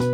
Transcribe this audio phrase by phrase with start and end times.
[0.00, 0.06] ¿Qué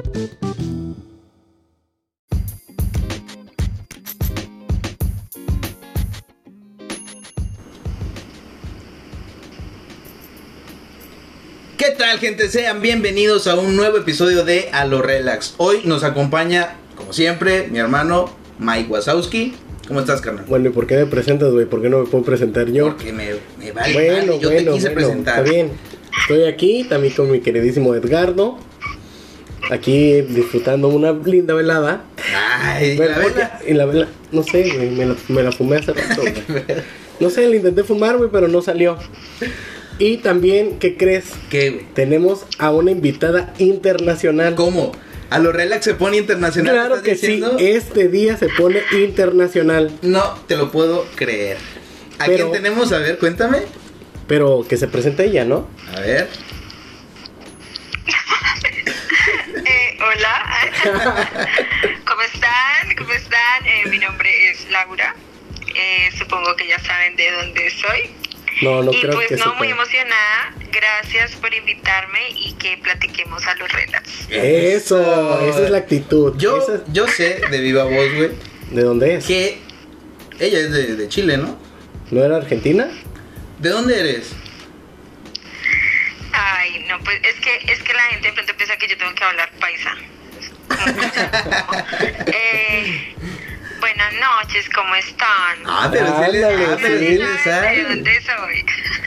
[11.97, 12.49] tal gente?
[12.49, 15.55] Sean bienvenidos a un nuevo episodio de A lo Relax.
[15.59, 19.55] Hoy nos acompaña, como siempre, mi hermano Mike Wazowski.
[19.87, 20.47] ¿Cómo estás, carnal?
[20.49, 21.67] Bueno, ¿y por qué me presentas, güey?
[21.67, 22.89] ¿Por qué no me puedo presentar yo?
[22.89, 25.39] Porque me, me vale bueno, madre, yo bueno, te quise bueno, presentar.
[25.39, 25.71] Está bien.
[26.23, 28.59] Estoy aquí también con mi queridísimo Edgardo.
[29.71, 32.05] Aquí disfrutando una linda velada.
[32.61, 33.61] Ay, Bueno, la vela.
[33.67, 36.23] y la vela, no sé, güey, me la, me la fumé hace rato.
[36.23, 36.65] güey.
[37.19, 38.99] No sé, le intenté fumar, güey, pero no salió.
[39.99, 41.25] Y también, ¿qué crees?
[41.49, 41.87] ¿Qué, güey?
[41.95, 44.55] Tenemos a una invitada internacional.
[44.55, 44.93] ¿Cómo?
[45.31, 46.75] ¿A lo Relax se pone internacional?
[46.75, 47.57] Claro ¿estás que diciendo?
[47.59, 49.91] sí, este día se pone internacional.
[50.03, 51.57] No te lo puedo creer.
[52.19, 52.93] ¿A Pero- quién tenemos?
[52.93, 53.61] A ver, cuéntame.
[54.29, 55.67] Pero que se presente ella, ¿no?
[55.97, 56.29] A ver.
[59.65, 60.45] Eh, hola,
[62.07, 62.97] ¿cómo están?
[62.97, 63.67] ¿Cómo están?
[63.67, 65.15] Eh, mi nombre es Laura.
[65.75, 68.11] Eh, supongo que ya saben de dónde soy.
[68.63, 70.55] No, no y creo pues que no, muy emocionada.
[70.73, 74.31] Gracias por invitarme y que platiquemos a los relax.
[74.31, 76.35] Eso, esa es la actitud.
[76.39, 78.31] Yo, Esa yo sé de viva voz, güey,
[78.71, 79.27] ¿De dónde es?
[79.27, 79.59] que
[80.39, 81.59] ella es de, de Chile, ¿no?
[82.11, 82.89] ¿No era Argentina?
[83.59, 84.35] ¿De dónde eres?
[86.39, 89.15] Ay, no, pues es que es que la gente de pronto piensa que yo tengo
[89.15, 89.95] que hablar paisa.
[92.27, 93.15] eh,
[93.81, 95.59] buenas noches, ¿cómo están?
[95.65, 96.13] Ah, pero sí
[96.45, 97.07] ah, pero sí.
[97.07, 97.77] sí le ¿Saben sabe.
[97.77, 98.67] ¿De dónde soy?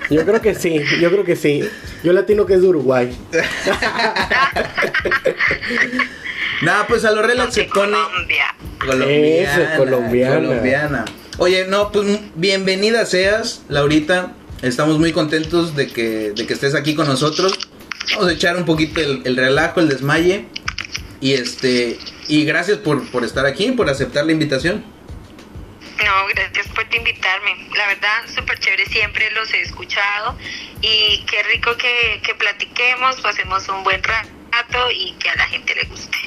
[0.09, 1.69] Yo creo que sí, yo creo que sí.
[2.03, 3.15] Yo latino que es de Uruguay.
[6.61, 8.55] Nada, pues a lo relax se pone Colombia.
[8.79, 9.63] colombiana.
[9.63, 10.35] Eso, colombiana.
[10.35, 11.05] colombiana.
[11.37, 14.33] Oye, no, pues bienvenida seas, Laurita.
[14.61, 17.57] Estamos muy contentos de que, de que estés aquí con nosotros.
[18.11, 20.45] Vamos a echar un poquito el, el relajo, el desmaye.
[21.21, 24.83] Y este, y gracias por, por estar aquí, por aceptar la invitación.
[25.97, 27.67] No, gracias por invitarme.
[27.75, 30.37] La verdad, súper chévere, siempre los he escuchado
[30.81, 35.75] y qué rico que, que platiquemos, pasemos un buen rato y que a la gente
[35.75, 36.17] le guste.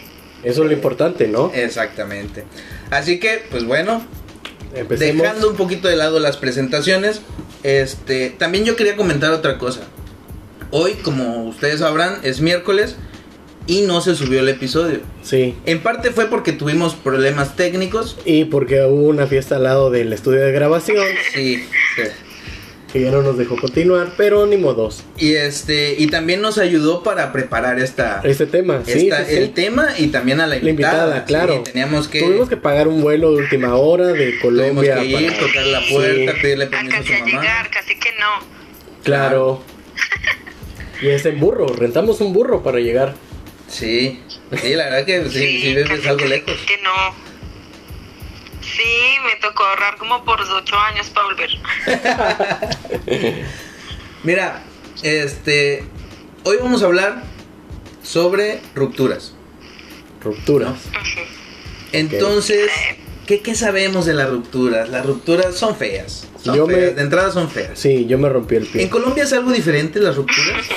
[0.42, 1.50] Eso es lo importante, ¿no?
[1.54, 2.44] Exactamente.
[2.90, 4.06] Así que, pues bueno,
[4.74, 5.22] Empecemos.
[5.22, 7.22] dejando un poquito de lado las presentaciones,
[7.62, 9.80] este, también yo quería comentar otra cosa.
[10.70, 12.96] Hoy, como ustedes sabrán, es miércoles
[13.66, 15.00] y no se subió el episodio.
[15.22, 15.54] Sí.
[15.66, 18.18] En parte fue porque tuvimos problemas técnicos.
[18.24, 21.64] Y porque hubo una fiesta al lado del estudio de grabación Sí,
[21.96, 22.02] sí.
[22.92, 25.02] Que ya no nos dejó continuar, pero ni modos.
[25.16, 29.36] Y este, y también nos ayudó para preparar esta, Este tema, sí, esta- sí, sí.
[29.38, 31.04] el tema y también a la La invitada.
[31.04, 31.62] invitada, claro.
[31.64, 34.96] Sí, teníamos que, Tuvimos que pagar un vuelo de última hora de tuvimos Colombia.
[34.96, 37.26] que ir, para- tocar la puerta, Sí, pedirle permiso a su a mamá.
[37.30, 38.46] llegar, casi que no.
[39.02, 39.62] claro.
[41.00, 43.14] Y es en burro, rentamos un burro para llegar.
[43.68, 44.20] Sí,
[44.60, 46.54] sí, la verdad que sí, sí, ves, casi es algo lejos.
[46.66, 46.90] Que no.
[48.82, 51.50] Sí, me tocó ahorrar como por ocho años para volver.
[54.24, 54.62] Mira,
[55.02, 55.84] este,
[56.44, 57.22] hoy vamos a hablar
[58.02, 59.34] sobre rupturas.
[60.22, 60.72] Rupturas.
[61.92, 62.70] Entonces,
[63.26, 64.88] ¿qué, qué sabemos de las rupturas?
[64.88, 66.26] Las rupturas son feas.
[66.42, 67.78] Son Yo me- feas, de entrada son feas.
[67.78, 68.88] Sí, yo me rompí el ¿En pie.
[68.90, 70.66] Colombia es algo diferente las rupturas?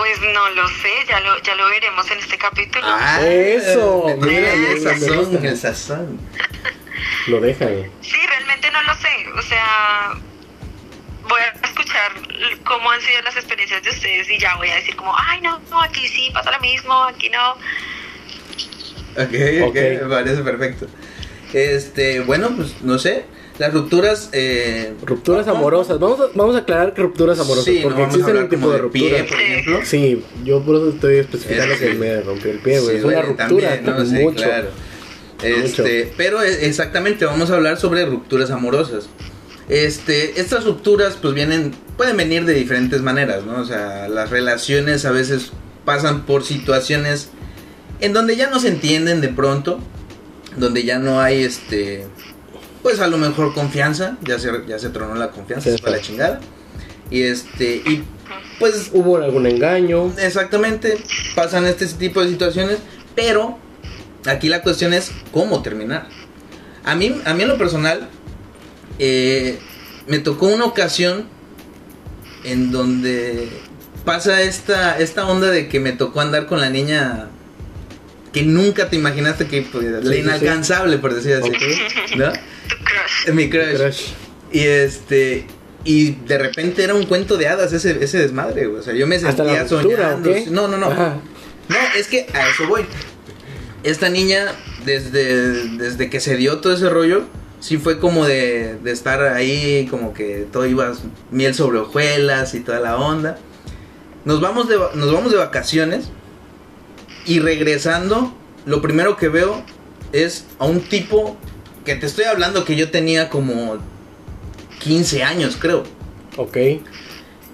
[0.00, 2.86] Pues no lo sé, ya lo, ya lo veremos en este capítulo.
[2.88, 6.18] Ah, Eso, mira, el sazón, el sazón.
[7.26, 7.90] Lo dejan.
[8.00, 9.08] Sí, realmente no lo sé.
[9.38, 10.14] O sea,
[11.28, 12.12] voy a escuchar
[12.64, 15.60] cómo han sido las experiencias de ustedes y ya voy a decir como, ay, no,
[15.70, 17.50] no, aquí sí pasa lo mismo, aquí no.
[17.52, 19.34] Ok,
[19.64, 19.74] ok, Ok.
[19.74, 20.86] me parece perfecto.
[21.52, 23.26] Este, bueno, pues no sé.
[23.60, 24.30] Las rupturas.
[24.32, 25.98] Eh, Rupturas amorosas.
[26.00, 27.66] Vamos a, vamos a aclarar que rupturas amorosas.
[27.66, 29.80] Sí, no porque a existen un tipo de de por ejemplo.
[29.84, 32.92] Sí, yo por eso estoy especificando Es que que- me rompió el pie, güey.
[32.92, 33.82] Sí, es una ruptura.
[33.82, 34.20] también, ¿no?
[34.30, 34.42] Mucho.
[34.44, 34.68] claro.
[35.42, 39.08] Este, pero e- exactamente, vamos a hablar sobre rupturas amorosas.
[39.68, 43.60] Este, estas rupturas pues vienen, pueden venir de diferentes maneras, ¿no?
[43.60, 45.52] O sea, las relaciones a veces
[45.84, 47.28] pasan por situaciones
[48.00, 49.80] en donde ya no se entienden de pronto,
[50.56, 52.06] donde ya no hay este,
[52.82, 55.90] pues a lo mejor confianza, ya se, ya se tronó la confianza, Sí, se fue
[55.92, 56.40] la chingada.
[57.10, 58.04] Y este, y
[58.58, 60.12] pues Hubo algún engaño.
[60.18, 60.98] Exactamente,
[61.34, 62.78] pasan este tipo de situaciones,
[63.14, 63.58] pero
[64.26, 66.08] aquí la cuestión es cómo terminar.
[66.84, 68.08] A mí, a mí en lo personal,
[68.98, 69.58] eh,
[70.06, 71.26] me tocó una ocasión
[72.44, 73.48] en donde
[74.04, 77.28] pasa esta, esta onda de que me tocó andar con la niña
[78.32, 80.18] que nunca te imaginaste que pudiera, Sí, la sí.
[80.20, 81.50] inalcanzable, por decir así.
[82.16, 82.32] ¿no?
[83.26, 83.34] Tu crush.
[83.34, 84.02] Mi crush.
[84.52, 85.46] Y este.
[85.84, 88.80] Y de repente era un cuento de hadas ese, ese desmadre, güey.
[88.80, 90.30] O sea, yo me Hasta sentía la soñando.
[90.50, 90.86] No, no, no.
[90.90, 91.20] Ajá.
[91.68, 92.84] No, es que a eso voy.
[93.82, 94.46] Esta niña,
[94.84, 97.24] desde, desde que se dio todo ese rollo,
[97.60, 100.92] sí fue como de, de estar ahí, como que todo iba
[101.30, 103.38] miel sobre hojuelas y toda la onda.
[104.24, 106.10] Nos vamos de, nos vamos de vacaciones
[107.24, 108.34] y regresando,
[108.66, 109.62] lo primero que veo
[110.12, 111.38] es a un tipo
[111.84, 113.78] que te estoy hablando que yo tenía como
[114.80, 115.84] 15 años, creo.
[116.36, 116.56] Ok.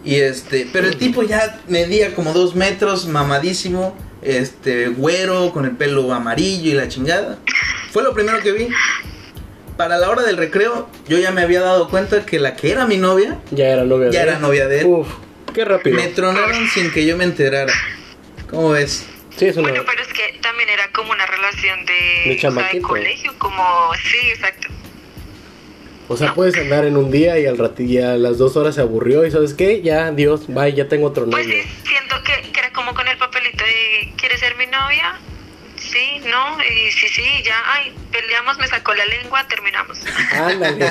[0.04, 5.72] Y este, pero el tipo ya medía como dos metros, mamadísimo, este, güero, con el
[5.72, 7.38] pelo amarillo y la chingada.
[7.92, 8.68] Fue lo primero que vi.
[9.76, 12.86] Para la hora del recreo, yo ya me había dado cuenta que la que era
[12.86, 14.42] mi novia, Ya era novia ya de era él.
[14.42, 14.86] novia de él.
[14.86, 15.08] Uf,
[15.52, 15.96] qué rápido.
[15.96, 17.72] Me tronaron sin que yo me enterara.
[18.48, 19.04] ¿Cómo ves?
[19.36, 19.68] Sí, es una.
[19.68, 23.34] Bueno, pero es que también era como una relación de, De o sea, de colegio,
[23.38, 23.62] como,
[24.10, 24.68] sí, exacto.
[26.08, 28.80] O sea, puedes andar en un día y al ratilla a las dos horas se
[28.80, 29.82] aburrió y ¿sabes qué?
[29.82, 31.62] Ya, Dios, bye, ya tengo otro Pues novio.
[31.62, 35.18] sí, siento que, que era como con el papelito de, ¿quieres ser mi novia?
[35.76, 39.98] Sí, no, y sí, sí, ya, ay, peleamos, me sacó la lengua, terminamos.
[40.32, 40.90] Ándale.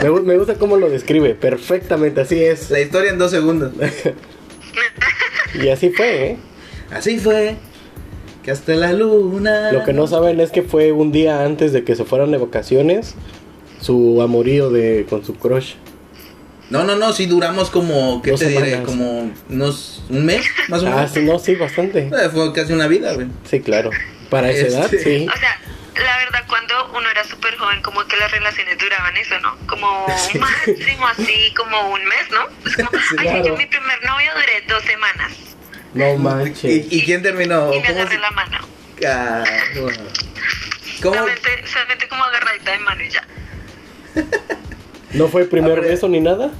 [0.00, 2.70] me, me gusta cómo lo describe, perfectamente, así es.
[2.70, 3.72] La historia en dos segundos.
[5.54, 6.36] Y así fue, ¿eh?
[6.92, 7.56] Así fue.
[8.42, 9.70] Que hasta la luna.
[9.72, 12.38] Lo que no saben es que fue un día antes de que se fueran de
[12.38, 13.14] vacaciones
[13.80, 15.74] su amorío de con su crush.
[16.70, 18.70] No, no, no, sí duramos como, ¿qué Dos te diré?
[18.70, 18.86] semanas.
[18.86, 21.10] Como unos, un mes, más o Ah, menos.
[21.12, 22.06] sí, no, sí, bastante.
[22.08, 23.26] Eh, Fue casi una vida, güey.
[23.48, 23.90] Sí, claro.
[24.30, 25.26] Para esa edad, Este- sí.
[25.28, 25.60] O sea,
[26.02, 29.54] la verdad, cuando uno era súper joven, como que las relaciones duraban eso, ¿no?
[29.68, 30.38] Como Sí.
[30.38, 32.70] máximo así, como un mes, ¿no?
[32.70, 33.44] Es como, Sí, ay, claro.
[33.48, 35.32] yo mi primer novio duré dos semanas
[35.94, 36.86] No manches.
[36.90, 37.72] ¿Y, y quién terminó?
[37.72, 38.58] y me ¿Cómo agarré se- la mano.
[39.06, 39.44] Ah,
[41.02, 41.14] ¿Cómo?
[41.16, 43.26] Solamente, solamente como agarradita de mano y ya.
[45.12, 45.88] ¿No fue primer Hombre.
[45.88, 46.50] beso ni nada?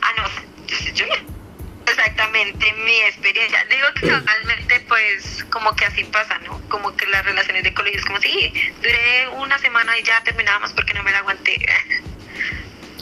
[0.00, 3.58] Ah, no, yo, yo no- exactamente mi experiencia.
[3.70, 6.60] Digo que normalmente, pues, como que así pasa, ¿no?
[6.68, 10.72] Como que las relaciones de colegio es como, sí, duré una semana y ya terminamos
[10.72, 11.56] porque no me la aguanté.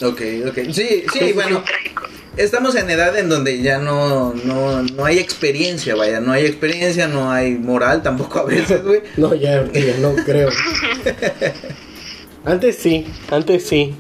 [0.03, 0.59] Ok, ok.
[0.73, 1.65] Sí, sí, bueno.
[2.37, 6.21] Estamos en edad en donde ya no, no, no hay experiencia, vaya.
[6.21, 9.01] No hay experiencia, no hay moral tampoco a veces, güey.
[9.17, 10.51] No, ya, ahorita ya no creo.
[12.45, 13.95] Antes sí, antes sí.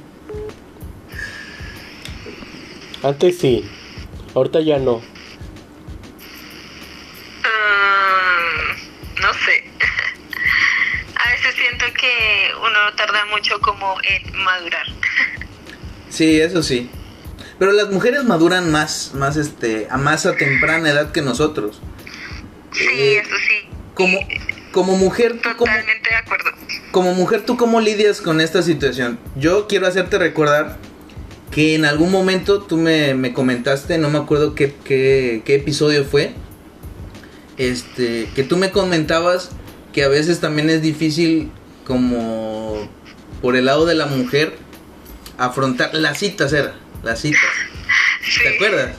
[3.02, 3.64] Antes sí.
[4.34, 4.98] Ahorita ya no.
[7.40, 9.64] Mm, no sé.
[11.24, 14.95] A veces siento que uno tarda mucho como en madurar.
[16.16, 16.88] Sí, eso sí.
[17.58, 21.78] Pero las mujeres maduran más, más este, a más a temprana edad que nosotros.
[22.72, 23.68] Sí, Eh, eso sí.
[23.94, 24.18] Como,
[24.72, 25.54] como mujer, ¿tú de
[26.16, 26.50] acuerdo.
[26.90, 29.18] como mujer, ¿tú cómo lidias con esta situación?
[29.36, 30.78] Yo quiero hacerte recordar
[31.50, 36.04] que en algún momento tú me, me comentaste, no me acuerdo qué, qué, qué episodio
[36.04, 36.32] fue,
[37.58, 39.50] este, que tú me comentabas
[39.92, 41.50] que a veces también es difícil
[41.86, 42.88] como
[43.42, 44.58] por el lado de la mujer
[45.38, 47.40] afrontar las citas era, las citas.
[48.22, 48.96] Sí, ¿Te acuerdas?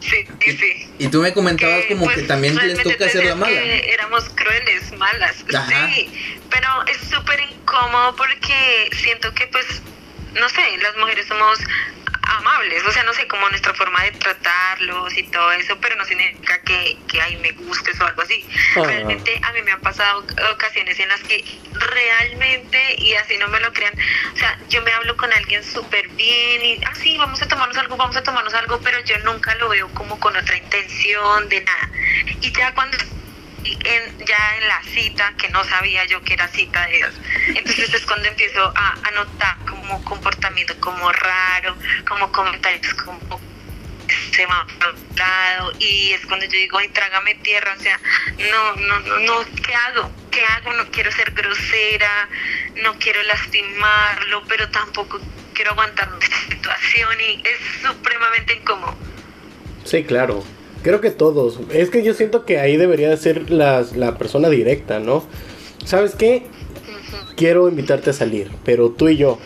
[0.00, 0.90] Sí, sí, sí.
[0.98, 3.52] Y tú me comentabas como pues, que también les realmente toca hacer la mala.
[3.52, 5.44] que éramos crueles, malas.
[5.54, 5.90] Ajá.
[5.92, 6.08] Sí,
[6.50, 9.66] pero es súper incómodo porque siento que, pues,
[10.34, 11.58] no sé, las mujeres somos
[12.22, 16.04] amables, o sea, no sé, como nuestra forma de tratarlos y todo eso, pero no
[16.04, 18.46] significa que, que ay, me gustes o algo así.
[18.76, 18.82] Ah.
[18.84, 23.60] Realmente a mí me han pasado ocasiones en las que realmente, y así no me
[23.60, 23.94] lo crean,
[24.34, 27.76] o sea, yo me hablo con alguien súper bien y, ah, sí, vamos a tomarnos
[27.76, 31.60] algo, vamos a tomarnos algo, pero yo nunca lo veo como con otra intención de
[31.62, 31.90] nada.
[32.40, 32.96] Y ya cuando
[33.64, 37.14] en, ya en la cita, que no sabía yo que era cita de ellos.
[37.48, 41.76] Entonces es cuando empiezo a, a notar como comportamiento como raro,
[42.06, 43.40] como comentarios como
[44.34, 48.00] se va a lado y es cuando yo digo, ay, trágame tierra, o sea,
[48.50, 50.10] no, no, no, no, ¿qué hago?
[50.30, 50.72] ¿Qué hago?
[50.72, 52.28] No quiero ser grosera,
[52.82, 55.20] no quiero lastimarlo, pero tampoco
[55.54, 58.96] quiero aguantar esta situación y es supremamente incómodo.
[59.84, 60.44] Sí, claro.
[60.82, 61.60] Creo que todos.
[61.72, 65.22] Es que yo siento que ahí debería de ser las- la persona directa, ¿no?
[65.84, 66.44] ¿Sabes qué?
[67.36, 69.38] Quiero invitarte a salir, pero tú y yo.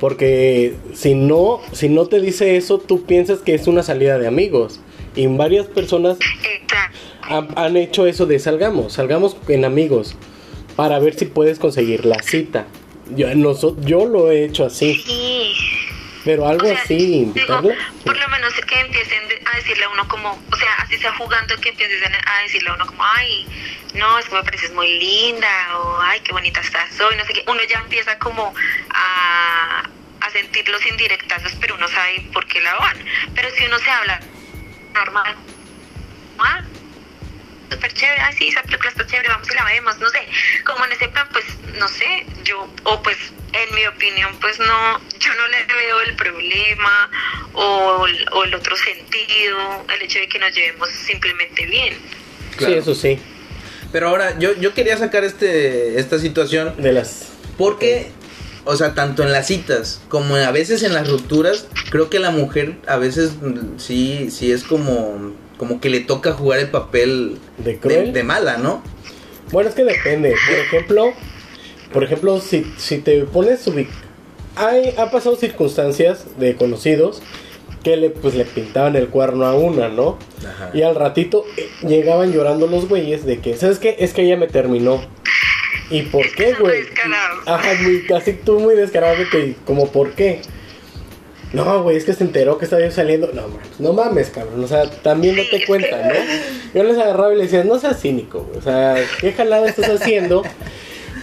[0.00, 4.26] Porque si no, si no te dice eso, tú piensas que es una salida de
[4.26, 4.80] amigos.
[5.14, 6.18] Y varias personas
[7.22, 10.14] han, han hecho eso de salgamos, salgamos en amigos.
[10.76, 12.66] Para ver si puedes conseguir la cita.
[13.16, 14.94] Yo, noso- yo lo he hecho así.
[15.06, 15.52] Sí.
[16.24, 16.96] Pero algo O sea, así,
[17.32, 17.46] digo,
[18.04, 21.56] por lo menos que empiecen de- decirle a uno como, o sea, así sea jugando,
[21.60, 23.46] que empiecen a decirle a uno como, ay,
[23.94, 27.32] no, es que me pareces muy linda, o ay, qué bonita estás hoy, no sé
[27.32, 27.44] qué.
[27.46, 28.54] Uno ya empieza como
[28.90, 29.82] a,
[30.20, 32.98] a sentir los indirectazos, pero uno sabe por qué la van.
[33.34, 34.20] Pero si uno se habla
[34.92, 35.36] normal,
[36.38, 36.62] ah,
[37.70, 40.20] súper chévere, ah, sí, esa película está chévere, vamos y la vemos, no sé,
[40.64, 41.44] como en ese plan, pues,
[41.78, 43.16] no sé, yo, o pues,
[43.52, 47.10] en mi opinión, pues no, yo no le veo el problema
[47.54, 51.96] o, o el otro sentido, el hecho de que nos llevemos simplemente bien.
[52.58, 53.18] Sí, eso sí.
[53.92, 56.74] Pero ahora, yo, yo quería sacar este, esta situación.
[56.76, 57.28] De las...
[57.56, 58.10] Porque,
[58.64, 62.30] o sea, tanto en las citas como a veces en las rupturas, creo que la
[62.30, 67.38] mujer a veces mm, sí, sí es como, como que le toca jugar el papel
[67.58, 68.12] ¿De de, cruel?
[68.12, 68.82] de mala, ¿no?
[69.52, 70.34] Bueno, es que depende.
[70.48, 71.12] Por ejemplo,
[71.92, 73.88] por ejemplo, si, si te pones ubic...
[74.56, 77.22] Hay, ha pasado circunstancias de conocidos
[77.84, 80.18] que le, pues, le pintaban el cuerno a una, ¿no?
[80.40, 80.70] Ajá.
[80.72, 83.96] Y al ratito eh, llegaban llorando los güeyes de que, ¿sabes qué?
[83.98, 85.04] Es que ella me terminó.
[85.90, 86.82] ¿Y por qué, güey?
[87.46, 90.40] Ajá, muy, casi tú muy descarado de que, como, ¿por qué?
[91.56, 93.30] No, güey, es que se enteró que estaba yo saliendo.
[93.32, 94.62] No, mames, no mames, cabrón.
[94.62, 96.14] O sea, también es que- cuenta, ¿no?
[96.74, 98.58] Yo les agarraba y les decía, no seas cínico, güey.
[98.58, 100.42] O sea, ¿qué jalada estás haciendo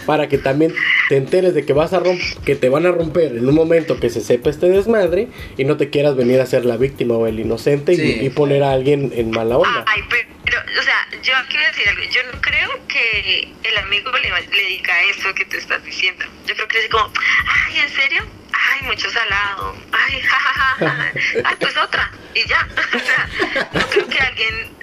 [0.06, 0.74] para que también
[1.08, 3.98] te enteres de que vas a romp que te van a romper en un momento
[4.00, 7.26] que se sepa este desmadre y no te quieras venir a ser la víctima o
[7.26, 8.18] el inocente y- Sí.
[8.22, 9.84] y, poner a alguien en mala onda?
[9.86, 12.02] Ay, pero, o sea, yo quiero decir algo.
[12.12, 16.24] Yo no creo que el amigo le, le diga eso que te estás diciendo.
[16.46, 17.04] Yo creo que es como,
[17.68, 18.22] ay, ¿en serio?
[18.72, 19.76] Ay, mucho salado.
[19.92, 21.12] Ay, jajaja.
[21.44, 22.10] Ay, pues otra.
[22.34, 22.66] Y ya.
[22.94, 24.74] O sea, no creo que alguien.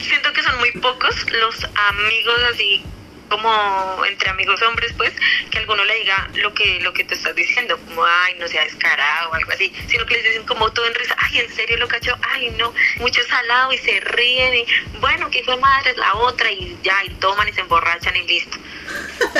[0.00, 2.84] Siento que son muy pocos los amigos así
[3.28, 5.12] como entre amigos hombres pues
[5.50, 8.62] que alguno le diga lo que lo que te estás diciendo como ay no sea
[8.64, 11.76] descarado o algo así sino que les dicen como todo en risa ay en serio
[11.78, 14.66] lo cachó ay no mucho salado y se ríen y
[15.00, 18.58] bueno que fue madre la otra y ya y toman y se emborrachan y listo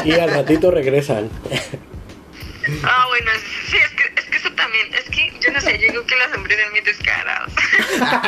[0.04, 1.30] Y al ratito regresan.
[2.85, 5.73] ah bueno es- sí es que es que eso también es que yo no sé
[5.78, 7.52] yo digo que los hombres son muy descarados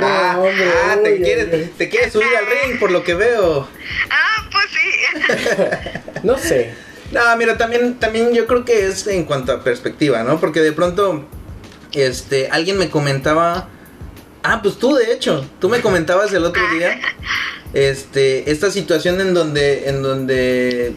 [0.00, 3.68] Ah, hombre, ah, te, uy, quieres, te quieres subir al ring por lo que veo.
[4.10, 5.88] ah pues sí
[6.22, 6.74] No sé.
[7.12, 10.40] No, mira, también, también yo creo que es en cuanto a perspectiva, ¿no?
[10.40, 11.28] Porque de pronto,
[11.92, 13.68] este, alguien me comentaba,
[14.42, 16.98] ah, pues tú de hecho, tú me comentabas el otro día,
[17.72, 20.92] este, esta situación en donde, en donde,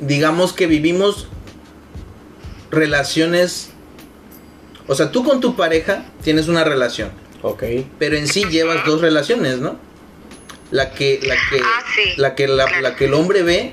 [0.00, 1.28] digamos que vivimos
[2.70, 3.70] relaciones,
[4.86, 7.10] o sea, tú con tu pareja tienes una relación,
[7.42, 7.62] Ok.
[7.98, 9.78] pero en sí llevas dos relaciones, ¿no?
[10.70, 13.72] La que, la que, Ah, sí, la que, la, la que el hombre ve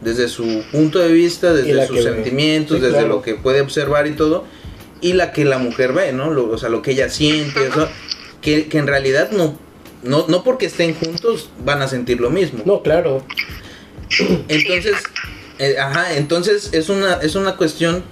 [0.00, 3.08] desde su punto de vista, desde sus sentimientos, Sí, desde claro.
[3.08, 4.44] lo que puede observar y todo,
[5.00, 6.30] y la que la mujer ve, ¿no?
[6.30, 7.88] Lo- o sea, lo que ella siente, eso,
[8.40, 9.58] que, que en realidad no,
[10.02, 12.62] no, no porque estén juntos van a sentir lo mismo.
[12.64, 13.24] No, claro.
[14.48, 14.94] Entonces,
[15.58, 18.02] eh, ajá, entonces es una, es una cuestión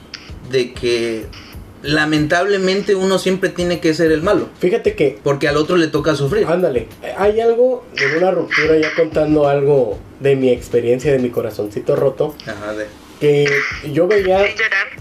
[0.51, 1.25] de que
[1.83, 6.15] lamentablemente uno siempre tiene que ser el malo, Fíjate que porque al otro le toca
[6.15, 6.47] sufrir.
[6.47, 11.97] Ándale, hay algo de una ruptura, ya contando algo de mi experiencia, de mi corazoncito
[11.97, 12.87] roto, Ajá, de,
[13.19, 13.47] que
[13.93, 14.41] yo veía,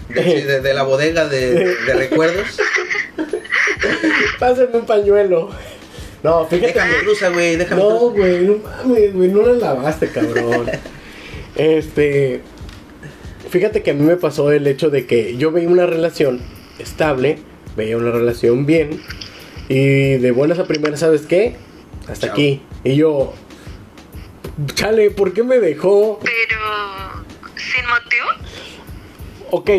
[0.08, 2.46] de, sí, de- de la bodega de, de recuerdos.
[4.38, 5.50] pásenme un pañuelo.
[6.22, 10.66] No, fíjate Déjame cruza, güey, déjame No, güey, no mames, güey, no la lavaste, cabrón.
[11.56, 12.40] Este,
[13.50, 16.40] fíjate que a mí me pasó el hecho de que yo veía una relación
[16.78, 17.38] estable,
[17.76, 19.00] veía una relación bien,
[19.68, 21.56] y de buenas a primeras, ¿sabes qué?
[22.08, 22.32] Hasta Chao.
[22.32, 22.62] aquí.
[22.84, 23.34] Y yo,
[24.74, 26.18] chale, ¿por qué me dejó?
[26.22, 26.60] pero
[27.56, 28.26] sin motivo
[29.50, 29.70] Ok,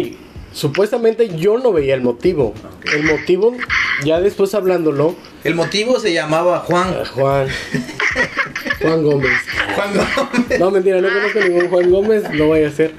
[0.53, 2.53] supuestamente yo no veía el motivo.
[2.93, 3.55] El motivo,
[4.03, 6.93] ya después hablándolo, El motivo se llamaba Juan.
[6.99, 7.47] ah, Juan.
[8.81, 9.31] Juan Gómez.
[9.75, 10.59] Juan Gómez.
[10.59, 12.93] No, mentira, no conozco ningún Juan Gómez, no vaya a ser.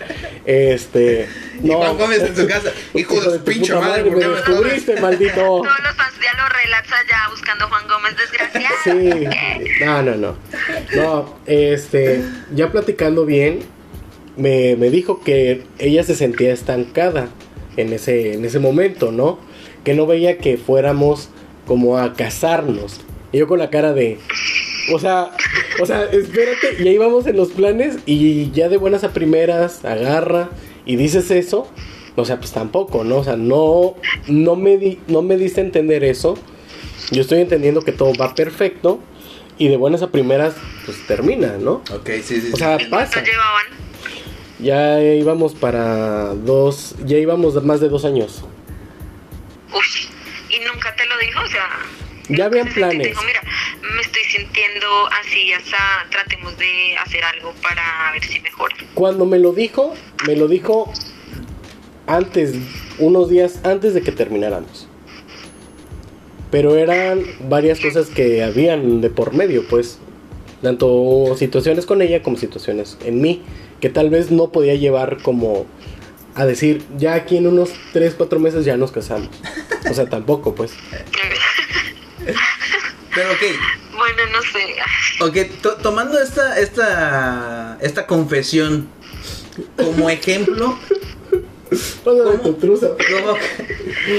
[0.45, 1.29] Este.
[1.63, 1.77] Y No.
[1.79, 2.73] Juan Gómez en su casa.
[2.95, 5.35] Hijo, de su pinche puta madre, ¿por me qué me descubriste, maldito.
[5.35, 9.85] todos los fans de los relax allá buscando a Juan Gómez desgraciado Sí.
[9.85, 10.37] No, no, no.
[10.97, 12.25] No, este.
[12.55, 13.61] Ya platicando bien,
[14.37, 17.29] me, me dijo que ella se sentía estancada
[17.77, 19.39] en ese, en ese momento, ¿no?
[19.85, 21.29] Que no veía que fuéramos
[21.67, 23.01] como a casarnos.
[23.31, 24.19] Y yo con la cara de.
[24.93, 25.31] O sea,
[25.81, 29.85] o sea, espérate, y ahí vamos en los planes y ya de buenas a primeras
[29.85, 30.51] agarra
[30.87, 31.69] y dices eso.
[32.17, 33.19] O sea, pues tampoco, ¿no?
[33.19, 33.95] O sea, no,
[34.27, 36.37] no, me, di, no me diste a entender eso.
[37.11, 39.01] Yo estoy entendiendo que todo va perfecto
[39.57, 41.83] y de buenas a primeras, pues termina, ¿no?
[41.95, 42.49] Ok, sí, sí.
[42.53, 42.59] O sí.
[42.59, 43.23] sea, ¿Y cuánto pasa.
[43.23, 43.67] llevaban?
[44.59, 48.45] Ya íbamos para dos, ya íbamos más de dos años.
[49.73, 49.81] Uy,
[50.51, 51.69] y nunca te lo dijo, o sea.
[52.37, 53.09] Ya habían planes.
[53.09, 53.43] Dijo, mira,
[53.95, 54.87] me estoy sintiendo
[55.21, 55.77] así, hasta
[56.11, 58.75] tratemos de hacer algo para ver si mejora.
[58.95, 59.95] Cuando me lo dijo,
[60.27, 60.93] me lo dijo
[62.07, 62.55] antes,
[62.99, 64.89] unos días antes de que termináramos.
[66.53, 69.99] pero eran varias cosas que habían de por medio, pues,
[70.61, 73.43] tanto situaciones con ella como situaciones en mí,
[73.81, 75.65] que tal vez no podía llevar como
[76.35, 79.31] a decir, ya aquí en unos 3, 4 meses ya nos casamos.
[79.91, 80.75] O sea, tampoco, pues.
[83.15, 83.41] Pero ok.
[83.97, 84.77] Bueno, no sé.
[85.21, 88.89] Ok, tomando esta, esta, esta confesión
[89.77, 90.79] como ejemplo,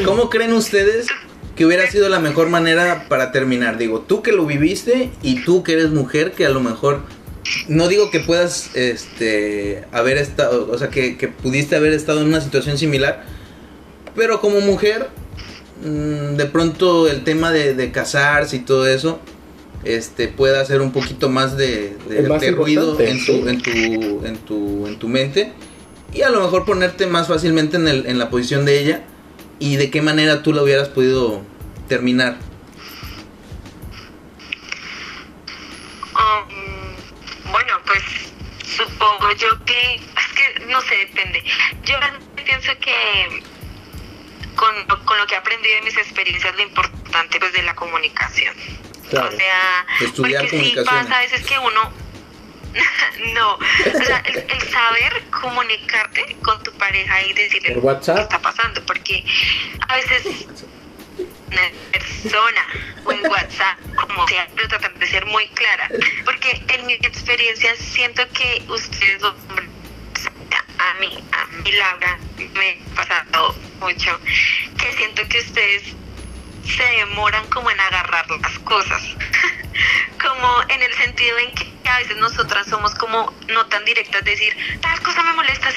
[0.05, 1.07] ¿cómo, creen ustedes
[1.55, 3.77] que hubiera sido la mejor manera para terminar?
[3.77, 7.01] Digo, tú que lo viviste y tú que eres mujer que a lo mejor
[7.67, 12.41] no digo que puedas este haber estado, o sea, que, pudiste haber estado en una
[12.41, 13.25] situación similar,
[14.15, 15.09] pero como mujer,
[15.83, 19.19] mm, de pronto el tema de, casarse y todo eso,
[19.83, 21.97] este puede hacer un poquito más de,
[22.55, 23.71] ruido en tu, en, tu,
[24.25, 25.53] en, tu, en tu mente
[26.13, 29.03] y a lo mejor ponerte más fácilmente en, el, en la posición de ella
[29.59, 31.41] y de qué manera tú lo hubieras podido
[31.87, 32.37] terminar.
[38.75, 41.43] supongo yo que, es que no sé, depende.
[41.83, 41.95] Yo
[42.35, 43.43] pienso que
[44.63, 48.55] con, con lo que he aprendido de mis experiencias, lo importante pues de la comunicación.
[49.07, 51.93] O sea, porque sí pasa a veces que uno
[53.33, 59.23] no, o sea, el, saber comunicarte con tu pareja y decirle que está pasando, porque
[59.87, 60.47] a veces
[61.91, 62.65] persona
[63.05, 65.89] o en WhatsApp, como sea, pero tratar de ser muy clara.
[66.25, 69.69] Porque en mi experiencia siento que ustedes los hombres,
[70.79, 72.17] a mí, a mí Laura,
[72.55, 74.19] me ha pasado mucho,
[74.77, 75.83] que siento que ustedes
[76.65, 79.03] se demoran como en agarrar las cosas.
[80.21, 84.55] como en el sentido en que a veces nosotras somos como no tan directas, decir,
[84.81, 85.69] tal cosa me molesta,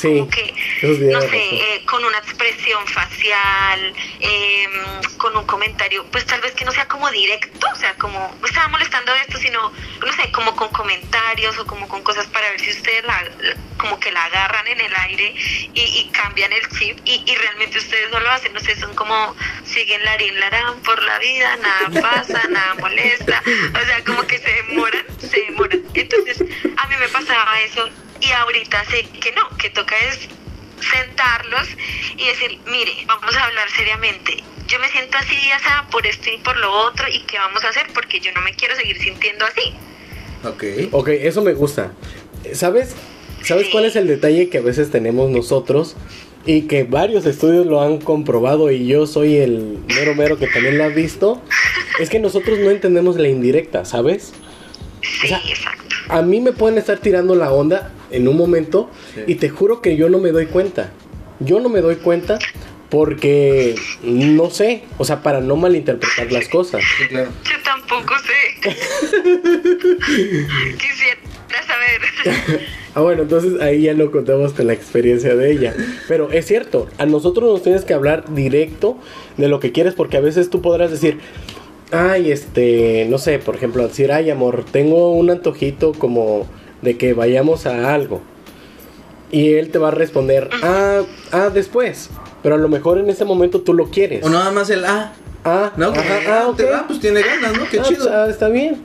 [0.00, 6.40] como que, no sé, eh, con una expresión facial, em, con un comentario, pues tal
[6.40, 9.72] vez que no sea como directo, o sea, como, me estaba molestando esto, sino,
[10.04, 13.24] no sé, como con comentarios o como con cosas para ver si ustedes la,
[13.78, 15.34] como que la agarran en el aire
[15.74, 19.34] y, cambian el chip y, y, realmente ustedes no lo hacen, no sé, son como,
[19.64, 24.52] siguen larín larán por la vida, nada pasa, nada molesta, o sea, como que se
[24.52, 25.82] demoran, se demoran.
[25.94, 26.40] Entonces,
[26.76, 27.88] a mí me pasaba eso
[28.22, 30.28] y ahorita sé que no, que toca es
[30.80, 31.68] sentarlos
[32.16, 34.42] y decir, mire, vamos a hablar seriamente.
[34.68, 37.68] Yo me siento así, ya por esto y por lo otro, y qué vamos a
[37.68, 39.74] hacer, porque yo no me quiero seguir sintiendo así.
[40.44, 40.92] Ok.
[40.92, 41.92] Ok, eso me gusta.
[42.52, 42.94] ¿Sabes?
[43.42, 45.96] ¿Sabes cuál es el detalle que a veces tenemos nosotros?
[46.46, 50.78] Y que varios estudios lo han comprobado y yo soy el mero mero que también
[50.78, 51.42] lo ha visto.
[52.00, 54.32] es que nosotros no entendemos la indirecta, ¿sabes?
[55.02, 55.91] Sí, exacto.
[56.08, 58.90] A mí me pueden estar tirando la onda en un momento
[59.26, 60.90] y te juro que yo no me doy cuenta.
[61.40, 62.38] Yo no me doy cuenta
[62.92, 66.82] porque no sé, o sea, para no malinterpretar las cosas.
[67.10, 67.24] Yo
[67.64, 68.70] tampoco sé.
[70.76, 71.18] Quisiera
[71.66, 72.02] saber.
[72.94, 75.74] ah, bueno, entonces ahí ya lo contamos con la experiencia de ella.
[76.06, 78.98] Pero es cierto, a nosotros nos tienes que hablar directo
[79.38, 81.18] de lo que quieres porque a veces tú podrás decir,
[81.92, 86.48] ay, este, no sé, por ejemplo, decir, ay, amor, tengo un antojito como
[86.80, 88.22] de que vayamos a algo.
[89.30, 92.10] Y él te va a responder, ah, ah, después.
[92.42, 94.24] Pero a lo mejor en ese momento tú lo quieres.
[94.24, 95.12] O nada más el ah.
[95.44, 96.66] Ah, no, ajá, ah, okay.
[96.72, 97.68] ah, pues tiene ganas, ¿no?
[97.68, 98.08] Qué ah, chido.
[98.12, 98.80] Ah, está bien.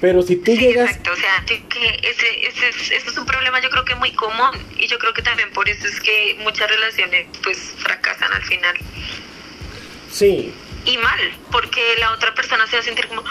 [0.00, 0.90] Pero si tú llegas...
[0.90, 4.50] Exacto, o sea, que ese, ese, ese, es un problema yo creo que muy común
[4.78, 8.74] y yo creo que también por eso es que muchas relaciones pues fracasan al final.
[10.10, 10.52] Sí,
[10.86, 11.18] y mal,
[11.50, 13.22] porque la otra persona se va a sentir como,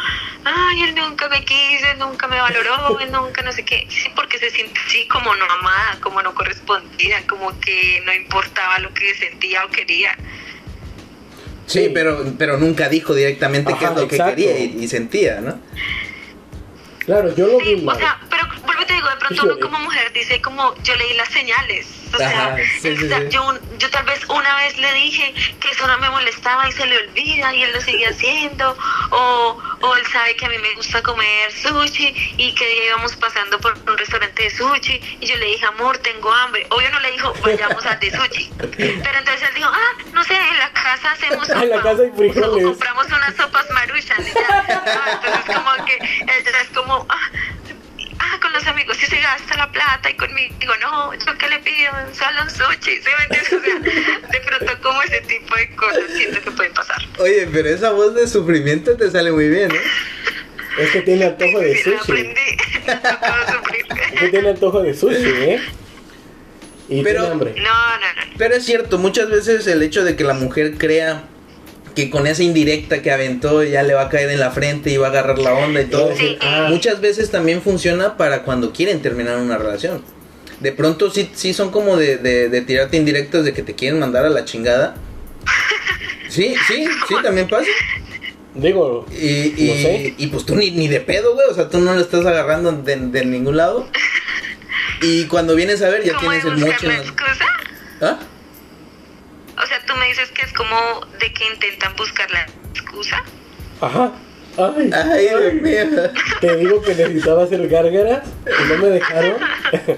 [0.44, 3.88] ay, él nunca me quiso, nunca me valoró, nunca no sé qué.
[3.90, 8.80] Sí, porque se siente así como no amada, como no correspondida, como que no importaba
[8.80, 10.18] lo que sentía o quería.
[11.66, 15.60] Sí, pero, pero nunca dijo directamente qué es lo que quería y, sentía, ¿no?
[17.00, 20.12] Claro, yo lo vi O sea, pero vuelvo te digo, de pronto uno como mujer
[20.14, 24.94] dice como, yo leí las señales o sea, Yo, yo tal vez una vez le
[24.94, 28.78] dije que eso no me molestaba y se le olvida y él lo sigue haciendo.
[29.12, 33.60] O, o él sabe que a mí me gusta comer sushi y que íbamos pasando
[33.60, 36.66] por un restaurante de sushi y yo le dije, amor, tengo hambre.
[36.70, 38.52] Obvio no le dijo, vayamos al de sushi.
[38.58, 41.56] Pero entonces él dijo, ah, no sé, en la casa hacemos sopa.
[41.66, 42.66] En la casa hay frijoles.
[42.66, 44.22] O compramos unas sopas maruchan.
[44.22, 44.66] Y ya.
[45.14, 45.98] entonces como que
[46.62, 47.32] es como, ah,
[48.20, 51.60] ah, con los amigos sí se gasta la plata y conmigo no, yo que le
[52.56, 53.54] sushi, ¿sí me entiendes?
[53.54, 56.98] O sea, de pronto como ese tipo de cosas siento que pueden pasar.
[57.20, 59.82] Oye, pero esa voz de sufrimiento te sale muy bien, ¿eh?
[60.80, 61.98] Es que tiene antojo de sushi.
[61.98, 62.42] aprendí,
[64.14, 65.62] es que tiene antojo de sushi, ¿eh?
[66.90, 67.54] Y pero, tiene hambre.
[67.58, 68.34] No, no, no.
[68.38, 71.24] Pero es cierto, muchas veces el hecho de que la mujer crea
[71.96, 74.98] que con esa indirecta que aventó ya le va a caer en la frente y
[74.98, 76.14] va a agarrar la onda y todo.
[76.42, 76.68] Ah.
[76.70, 80.04] Muchas veces también funciona para cuando quieren terminar una relación.
[80.60, 84.00] De pronto sí, sí son como de, de, de tirarte indirectas de que te quieren
[84.00, 84.96] mandar a la chingada.
[86.28, 87.68] Sí, sí, sí, también pasa.
[88.56, 90.14] Digo, Y, y, No sé.
[90.18, 91.48] y pues tú ni, ni de pedo, güey.
[91.50, 93.88] O sea, tú no lo estás agarrando de, de ningún lado.
[95.02, 97.46] Y cuando vienes a ver, ya ¿Cómo de tienes el mocho la en la- excusa?
[98.02, 98.20] ¿Ah?
[99.64, 100.76] O sea, tú me dices que es como
[101.20, 103.24] de que intentan buscar la excusa.
[103.80, 104.12] ajá.
[104.58, 106.12] Ay, Ay, Dios mío.
[106.42, 109.36] te digo que necesitaba hacer gárgaras y no me dejaron.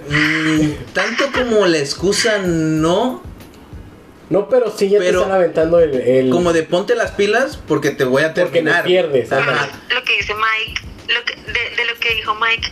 [0.09, 3.23] Mm, tanto como la excusa no,
[4.29, 5.93] No, pero sí ya Pero- te están aventando el.
[6.01, 8.83] el- como de ponte las pilas porque te voy a Porque me terminar.
[8.83, 9.69] pierdes, Ajá.
[9.89, 10.81] lo que dice Mike,
[11.13, 12.69] lo que, de, de lo que dijo Mike,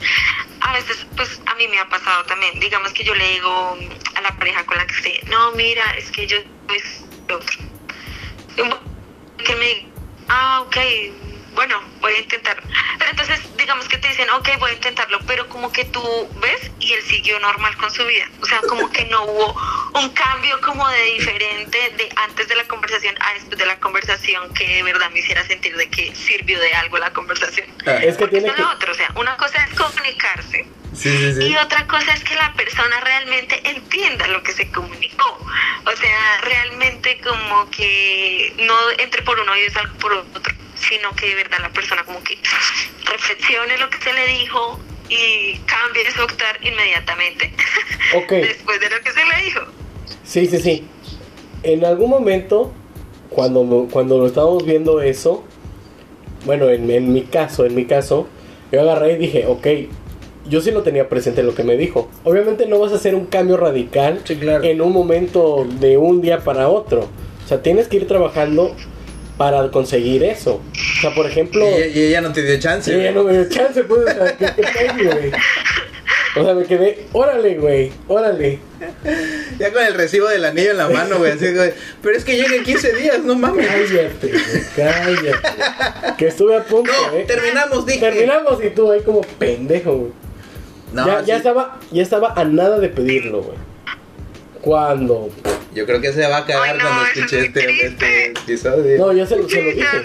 [0.59, 2.59] a veces, pues a mí me ha pasado también.
[2.59, 3.77] Digamos que yo le digo
[4.15, 6.35] a la pareja con la que esté, no, mira, es que yo
[6.75, 7.39] es otro.
[9.37, 9.87] Que me diga,
[10.27, 10.75] ah, ok,
[11.55, 12.61] bueno, voy a intentar.
[12.99, 16.01] Pero entonces, digamos que te dicen, ok, voy a intentarlo, pero como que tú
[16.41, 18.29] ves y él siguió normal con su vida.
[18.41, 19.55] O sea, como que no hubo
[19.95, 24.53] un cambio como de diferente de antes de la conversación a después de la conversación
[24.53, 27.67] que de verdad me hiciera sentir de que sirvió de algo la conversación.
[27.85, 28.51] Ah, Es que tiene que.
[28.51, 31.47] es lo otro, o sea, una cosa es comunicarse Sí, sí, sí.
[31.47, 35.45] y otra cosa es que la persona realmente entienda lo que se comunicó.
[35.85, 40.54] O sea, realmente como que no entre por uno y salga por otro,
[40.89, 42.37] sino que de verdad la persona como que
[43.11, 47.51] reflexione lo que se le dijo y cambie su actuar inmediatamente
[48.15, 48.31] Ok.
[48.31, 49.61] después de lo que se le dijo.
[50.23, 50.87] Sí, sí, sí.
[51.63, 52.71] En algún momento,
[53.29, 55.43] cuando, lo- cuando lo estábamos viendo eso,
[56.45, 58.27] bueno, en, en mi caso, en mi caso,
[58.71, 59.67] yo agarré y dije, ok,
[60.47, 62.09] yo sí lo tenía presente lo que me dijo.
[62.23, 64.63] Obviamente no vas a hacer un cambio radical Sí, claro.
[64.63, 67.07] en un momento de un día para otro.
[67.43, 68.75] O sea, tienes que ir trabajando
[69.37, 70.61] para conseguir eso.
[70.97, 71.65] O sea, por ejemplo...
[71.67, 72.93] Y, y ella no te dio chance.
[72.93, 75.31] Sí, ya no me dio chance, pues, o sea, ¿qué, qué güey?
[76.37, 78.59] O sea, me quedé, órale, güey, órale.
[79.57, 81.31] Ya con el recibo del anillo en la mano, güey.
[81.31, 81.71] Así, güey.
[82.01, 83.65] Pero es que llega en 15 días, no mames.
[83.65, 86.15] Cállate, güey, cállate.
[86.17, 87.23] Que estuve a punto, No, eh.
[87.25, 87.99] terminamos, dije.
[87.99, 90.11] Terminamos y tú ahí como pendejo, güey.
[90.91, 93.57] No, ya, ya estaba, ya estaba a nada de pedirlo, güey.
[94.59, 95.29] Cuando.
[95.75, 98.97] Yo creo que se va a cagar Ay, no, cuando es escuche este, este episodio.
[98.97, 99.87] No, yo se, lo- se lo Sí, dije.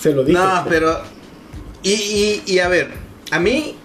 [0.00, 0.38] Se lo dije.
[0.38, 1.02] No, pero.
[1.82, 2.88] Y, y, y a ver,
[3.30, 3.76] a mí.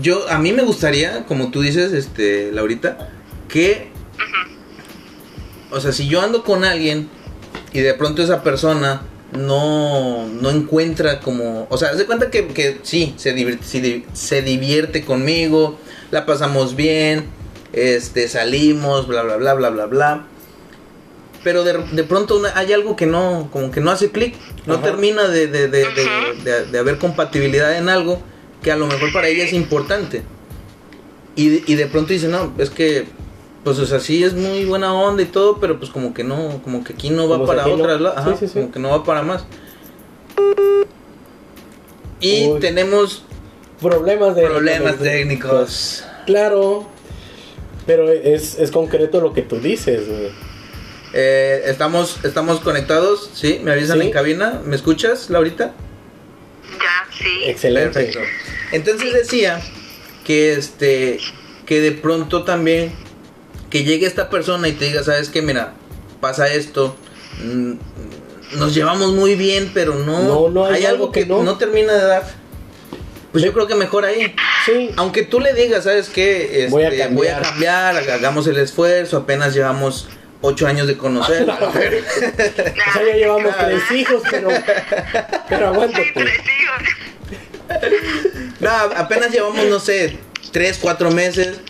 [0.00, 3.10] Yo, a mí me gustaría, como tú dices, este, Laurita,
[3.48, 3.90] que.
[5.70, 7.08] O sea, si yo ando con alguien
[7.72, 11.66] y de pronto esa persona no, no encuentra como.
[11.70, 15.78] O sea, se cuenta que, que sí, se divierte, se divierte conmigo,
[16.10, 17.26] la pasamos bien,
[17.72, 20.26] este, salimos, bla, bla, bla, bla, bla, bla.
[21.42, 24.34] Pero de, de pronto una- hay algo que no, como que no hace clic,
[24.66, 24.82] no Ajá.
[24.82, 26.42] termina de, de, de, de- Ajá.
[26.44, 28.20] de- de haber compatibilidad en algo
[28.62, 30.22] que a lo mejor para ella es importante.
[31.36, 33.06] Y, de- y de pronto dice, no, es que,
[33.64, 36.60] pues, o sea, sí es muy buena onda y todo, pero pues como que no,
[36.62, 38.08] como que aquí no va Como para aquí no.
[38.08, 38.52] ajá, Sí, sí, sí.
[38.60, 39.44] como que no va para más.
[42.20, 42.60] Y Uy.
[42.60, 43.24] tenemos
[43.80, 44.42] Problemas de.
[44.46, 46.04] problemas técnicos.
[46.26, 46.86] Claro.
[47.86, 50.30] Pero es, es concreto lo que tú dices, güey.
[51.12, 53.60] Eh, estamos, estamos conectados, ¿sí?
[53.64, 54.06] ¿Me avisan Sí.
[54.06, 54.60] en cabina?
[54.64, 55.72] ¿Me escuchas, Laurita?
[56.78, 57.44] Ya, sí.
[57.46, 57.94] Excelente.
[58.04, 58.20] Perfecto.
[58.72, 59.60] Entonces decía
[60.24, 61.18] que este
[61.66, 62.92] que de pronto también
[63.70, 65.42] que llegue esta persona y te diga, "¿Sabes qué?
[65.42, 65.74] Mira,
[66.20, 66.96] pasa esto.
[67.44, 67.72] mm,
[68.58, 71.42] Nos llevamos muy bien, pero no, No, no, hay hay, algo algo que, que no.
[71.44, 71.56] no.
[71.56, 72.39] termina de dar."
[73.32, 74.34] Pues yo creo que mejor ahí.
[74.66, 74.90] Sí.
[74.96, 76.64] Aunque tú le digas, ¿sabes qué?
[76.64, 77.96] Este, Voy a voy a cambiar.
[77.96, 80.08] hagamos el esfuerzo, apenas llevamos
[80.40, 81.48] ocho años de conocer.
[81.60, 84.48] O sea, ya llevamos tres hijos, pero.
[85.48, 86.12] Pero Sí, aguántate.
[86.14, 86.82] tres hijos.
[88.60, 90.18] No, apenas llevamos, no sé,
[90.52, 91.60] tres, cuatro meses.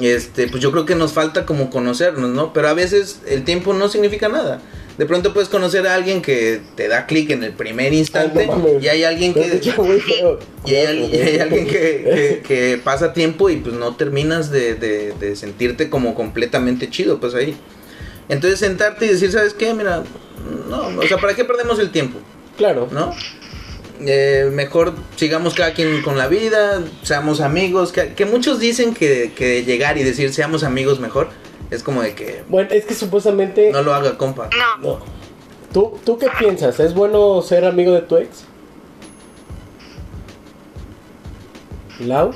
[0.00, 2.52] Este, pues yo creo que nos falta como conocernos, ¿no?
[2.52, 4.60] Pero a veces el tiempo no significa nada.
[5.00, 8.46] De pronto puedes conocer a alguien que te da clic en el primer instante Ay,
[8.48, 8.82] no mames.
[8.84, 9.40] y hay alguien que
[10.66, 14.74] y hay, y hay alguien que, que- que pasa tiempo y pues no terminas de,
[14.74, 17.56] de- de sentirte como completamente chido, pues ahí.
[18.28, 19.72] Entonces sentarte y decir, ¿sabes qué?
[19.72, 20.04] Mira,
[20.68, 22.18] no, o sea, ¿para qué perdemos el tiempo?
[22.58, 22.86] Claro.
[22.92, 23.14] ¿no?
[24.06, 29.32] Eh, mejor sigamos cada quien con la vida, seamos amigos, que, que muchos dicen que,
[29.34, 31.30] que llegar y decir seamos amigos mejor,
[31.70, 33.70] es como de que Bueno, es que supuestamente.
[33.72, 34.48] no lo haga compa.
[34.56, 35.20] No, No.
[35.72, 36.80] ¿Tú, ¿Tú qué piensas?
[36.80, 38.44] ¿Es bueno ser amigo de tu ex?
[42.00, 42.32] ¿Lau?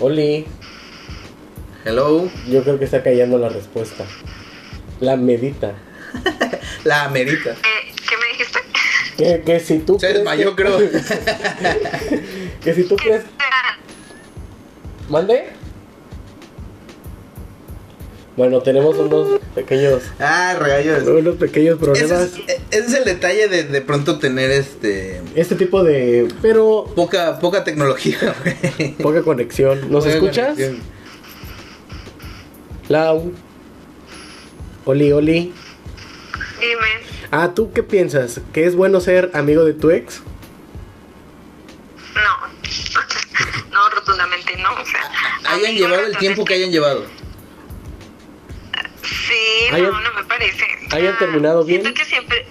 [0.00, 0.46] Oli.
[1.84, 2.28] Hello.
[2.48, 4.04] Yo creo que está callando la respuesta.
[5.00, 5.74] La medita.
[6.84, 7.50] la medita.
[7.50, 8.58] Eh, ¿Qué me dijiste?
[9.16, 10.78] Que, que si tú Se desmayó, creo.
[12.62, 13.22] que si tú crees...
[15.08, 15.50] ¿Mande?
[18.36, 20.02] Bueno, tenemos unos pequeños...
[20.18, 21.06] Ah, regallos.
[21.06, 22.20] Unos pequeños Ese problemas.
[22.20, 22.38] es,
[22.72, 25.22] ese es el detalle de de pronto tener este...
[25.36, 26.26] Este tipo de...
[26.42, 26.90] Pero...
[26.96, 28.18] Poca, poca tecnología,
[28.78, 28.92] güey.
[28.94, 29.88] Poca conexión.
[29.90, 30.48] ¿Nos Poca escuchas?
[30.54, 30.80] conexión.
[32.88, 33.32] Lau.
[34.84, 35.52] Oli, Oli.
[36.60, 37.04] Dime.
[37.30, 38.40] Ah, ¿tú qué piensas?
[38.52, 40.20] ¿Que es bueno ser amigo de tu ex?
[42.14, 42.48] No.
[43.72, 44.72] no, rotundamente no.
[44.72, 47.04] O sea, Hayan llevado el entonces, tiempo que hayan llevado.
[49.04, 50.66] Sí, Hayan- no, no me parece.
[50.90, 51.82] hayan terminado bien.
[51.82, 52.46] Siento que siempre.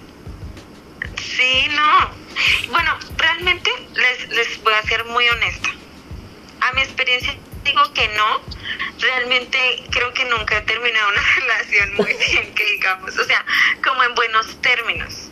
[1.20, 2.10] Sí, no.
[2.70, 5.68] Bueno, realmente les, les voy a ser muy honesta.
[6.60, 8.40] A mi experiencia digo que no.
[9.00, 13.16] Realmente creo que nunca he terminado una relación muy bien, que digamos.
[13.18, 13.44] O sea,
[13.84, 15.30] como en buenos términos.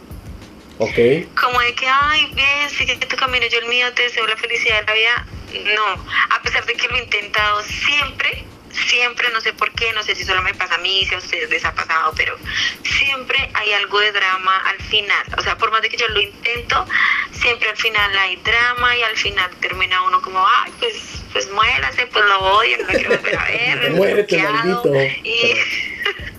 [0.78, 0.98] Ok.
[1.40, 4.80] Como de que, ay, bien, sigue tu camino, yo el mío, te deseo la felicidad
[4.80, 5.26] de la vida.
[5.74, 6.04] No,
[6.34, 10.14] a pesar de que lo he intentado siempre, siempre, no sé por qué, no sé
[10.14, 12.36] si solo me pasa a mí, si a ustedes les ha pasado, pero
[12.84, 15.24] siempre hay algo de drama al final.
[15.38, 16.86] O sea, por más de que yo lo intento,
[17.32, 22.06] siempre al final hay drama y al final termina uno como, ay, pues, pues muérase,
[22.06, 23.90] pues lo odio, no quiero volver a ver.
[23.92, 24.84] Muérete, bloqueado".
[24.84, 24.94] maldito.
[25.24, 25.54] Y...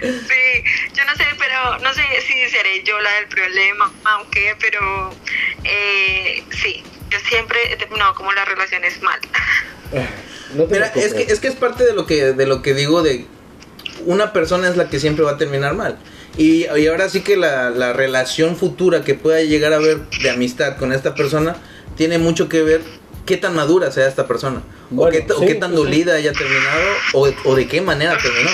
[0.00, 0.64] Sí,
[0.94, 5.14] yo no sé, pero no sé si seré yo la del problema, aunque, pero
[5.62, 9.20] eh, sí, yo siempre he terminado como las relaciones mal.
[10.54, 13.02] No Mira, es que, es que es parte de lo que, de lo que digo
[13.02, 13.26] de
[14.04, 15.96] una persona es la que siempre va a terminar mal.
[16.36, 20.30] Y, y ahora sí que la, la relación futura que pueda llegar a haber de
[20.30, 21.54] amistad con esta persona
[21.96, 22.80] tiene mucho que ver
[23.26, 24.62] qué tan madura sea esta persona.
[24.90, 25.76] Bueno, o, qué, o tan sí.
[25.76, 26.82] dolida haya terminado
[27.14, 28.50] o, o de qué manera terminó.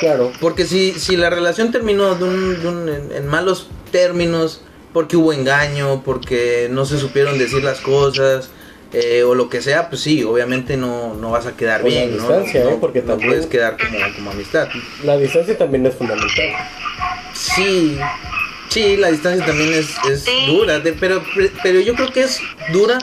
[0.00, 0.32] Claro.
[0.40, 4.62] Porque si, si la relación terminó de un, de un- en, en malos términos,
[4.94, 8.48] porque hubo engaño, porque no se supieron decir las cosas,
[8.94, 12.16] eh, o lo que sea, pues sí, obviamente no, no vas a quedar la bien,
[12.16, 12.22] ¿no?
[12.22, 12.78] distancia, no, ¿eh?
[12.80, 14.68] Porque no también- puedes quedar como, como amistad.
[15.04, 16.52] La distancia también es fundamental.
[17.34, 17.98] Sí,
[18.68, 21.22] sí, la distancia también es, es dura, de- pero,
[21.62, 22.40] pero yo creo que es
[22.72, 22.98] dura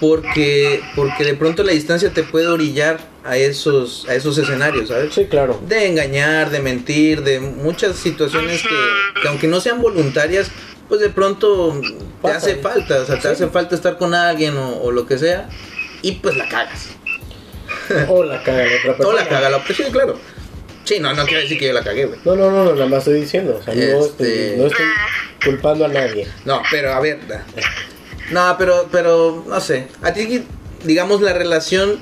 [0.00, 5.14] porque, porque de pronto la distancia te puede orillar a esos, a esos escenarios, ¿sabes?
[5.14, 5.60] Sí, claro.
[5.68, 10.50] de engañar, de mentir, de muchas situaciones que, que aunque no sean voluntarias,
[10.88, 11.80] pues de pronto
[12.22, 15.18] te hace falta, o sea, te hace falta estar con alguien o, o lo que
[15.18, 15.48] sea,
[16.02, 16.88] y pues la cagas.
[18.08, 19.20] O la caga la otra O persona.
[19.22, 20.18] la caga la pues sí, claro.
[20.84, 22.18] Sí, no, no quiero decir que yo la cagué, güey.
[22.24, 23.56] No, no, no, no, nada más estoy diciendo.
[23.60, 24.00] O sea, no, Este-
[24.48, 24.84] estoy, no estoy
[25.44, 26.26] culpando a nadie.
[26.44, 27.26] No, pero a ver.
[27.28, 27.44] da-
[28.32, 29.86] No, pero, pero, no sé.
[30.02, 30.44] A ti,
[30.84, 31.98] digamos, la relación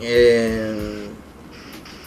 [0.00, 1.06] eh,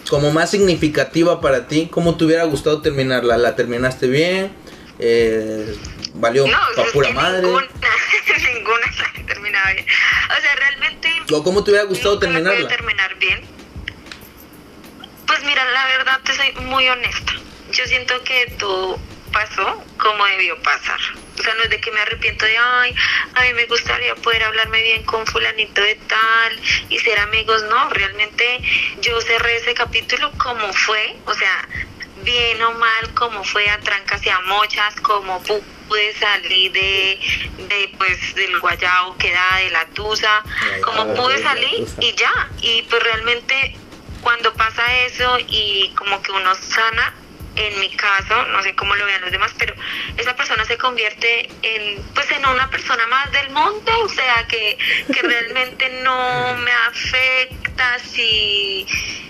[0.09, 3.37] como más significativa para ti, ¿cómo te hubiera gustado terminarla?
[3.37, 4.51] ¿La terminaste bien?
[4.99, 5.75] Eh,
[6.15, 6.59] ¿Valió No,
[6.91, 7.41] pura madre?
[7.41, 7.67] ninguna,
[8.53, 8.85] ninguna
[9.25, 9.85] terminado bien.
[10.37, 11.13] O sea, realmente...
[11.31, 12.67] ¿O cómo te hubiera gustado terminarla?
[12.67, 13.41] terminar bien.
[15.25, 17.33] Pues mira, la verdad te soy muy honesta.
[17.71, 18.99] Yo siento que todo
[19.31, 20.99] pasó como debió pasar.
[21.37, 22.95] O sea, no es de que me arrepiento de, ay,
[23.35, 26.59] a mí me gustaría poder hablarme bien con fulanito de tal
[26.89, 27.63] y ser amigos.
[27.69, 28.59] No, realmente
[29.01, 31.67] yo cerré ese capítulo como fue, o sea,
[32.23, 37.19] bien o mal, como fue a trancas y a mochas, como pu- pude salir de,
[37.67, 40.43] de pues del guayao que da de la tusa,
[40.83, 42.49] como pude salir y ya.
[42.61, 43.75] Y pues realmente
[44.21, 47.13] cuando pasa eso y como que uno sana,
[47.55, 49.73] en mi caso, no sé cómo lo vean los demás, pero
[50.17, 54.77] esa persona se convierte en pues en una persona más del mundo, o sea que,
[55.13, 58.85] que realmente no me afecta si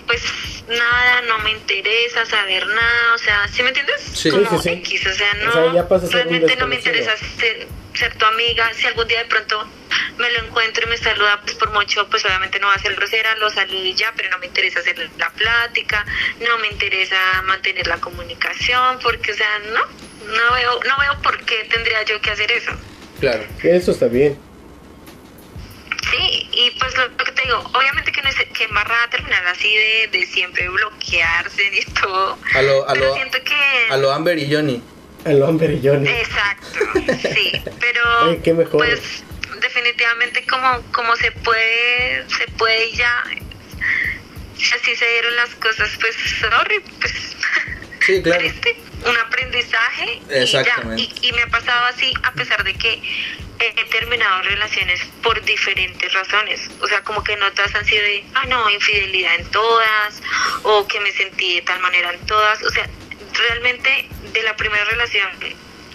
[0.06, 0.22] pues
[0.70, 4.02] nada, no me interesa saber nada, o sea, ¿sí me entiendes?
[4.14, 4.30] Sí.
[4.30, 4.70] Como Sí.
[4.70, 8.24] X, o sea, no, O sea, ya pasa realmente no me interesa ser, ser tu
[8.24, 9.68] amiga, si algún día de pronto
[10.18, 12.94] me lo encuentro y me saluda, pues por mucho, pues obviamente no va a ser
[12.94, 16.04] grosera, lo saludo y ya, pero no me interesa hacer la plática,
[16.46, 19.80] no me interesa mantener la comunicación, porque, o sea, no,
[20.26, 22.72] no veo, no veo por qué tendría yo que hacer eso.
[23.18, 23.44] Claro.
[23.62, 24.38] Eso está bien.
[26.10, 29.46] Sí, y pues lo, lo que te digo, obviamente que no es que embarrada terminar
[29.46, 33.86] así de, de siempre bloquearse y todo, A lo, a pero lo, siento que...
[33.92, 34.82] a lo Amber y Johnny.
[35.24, 36.08] El hombre y Johnny.
[36.08, 36.78] Exacto,
[37.34, 38.78] sí, pero Ay, qué mejor.
[38.86, 39.22] pues
[39.60, 43.24] definitivamente como como se puede se puede ya
[44.56, 47.36] si así se dieron las cosas, pues sorry, pues
[48.06, 48.38] Sí, claro.
[48.40, 50.64] triste, un aprendizaje mensaje y ya.
[51.22, 53.02] Y, me ha pasado así a pesar de que
[53.58, 56.70] he terminado relaciones por diferentes razones.
[56.80, 60.22] O sea, como que notas han sido de, ah, no, infidelidad en todas,
[60.62, 62.62] o que me sentí de tal manera en todas.
[62.62, 62.88] O sea,
[63.34, 65.28] realmente de la primera relación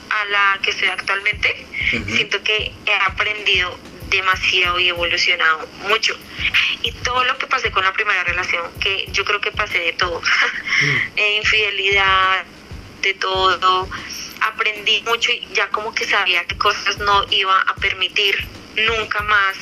[0.09, 3.77] a la que estoy actualmente, siento que he aprendido
[4.09, 6.15] demasiado y evolucionado mucho.
[6.83, 9.93] Y todo lo que pasé con la primera relación, que yo creo que pasé de
[9.93, 10.21] todo,
[10.81, 11.19] mm.
[11.37, 12.45] infidelidad,
[13.05, 13.87] de todo,
[14.41, 18.35] aprendí mucho y ya como que sabía que cosas no iba a permitir
[18.75, 19.57] nunca más.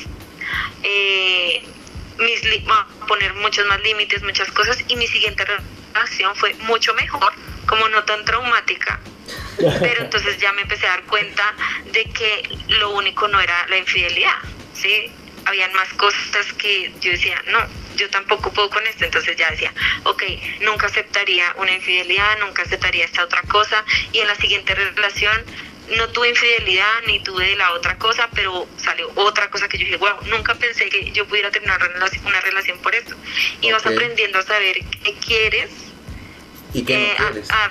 [0.82, 1.62] Eh,
[2.18, 2.40] mis
[3.08, 7.32] poner muchos más límites, muchas cosas y mi siguiente relación fue mucho mejor,
[7.66, 9.00] como no tan traumática,
[9.58, 11.54] pero entonces ya me empecé a dar cuenta
[11.92, 14.36] de que lo único no era la infidelidad,
[14.74, 15.12] ¿sí?
[15.44, 17.58] Habían más cosas que yo decía, no,
[17.96, 19.72] yo tampoco puedo con esto, entonces ya decía,
[20.04, 20.22] ok,
[20.60, 25.44] nunca aceptaría una infidelidad, nunca aceptaría esta otra cosa, y en la siguiente relación
[25.96, 29.98] no tuve infidelidad ni tuve la otra cosa, pero salió otra cosa que yo dije,
[29.98, 31.78] wow, nunca pensé que yo pudiera terminar
[32.24, 33.14] una relación por esto.
[33.60, 35.70] Y vas aprendiendo a saber qué quieres
[36.72, 37.50] y qué no eh, quieres.
[37.50, 37.70] A,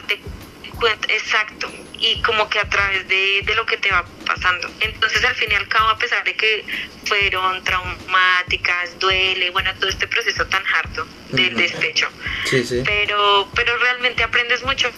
[1.09, 1.71] exacto,
[2.03, 4.69] y como que a través de, de, lo que te va pasando.
[4.81, 6.65] Entonces al fin y al cabo, a pesar de que
[7.05, 12.09] fueron traumáticas, duele, bueno, todo este proceso tan harto del despecho,
[12.43, 12.83] sí, sí.
[12.85, 14.91] pero, pero realmente aprendes mucho,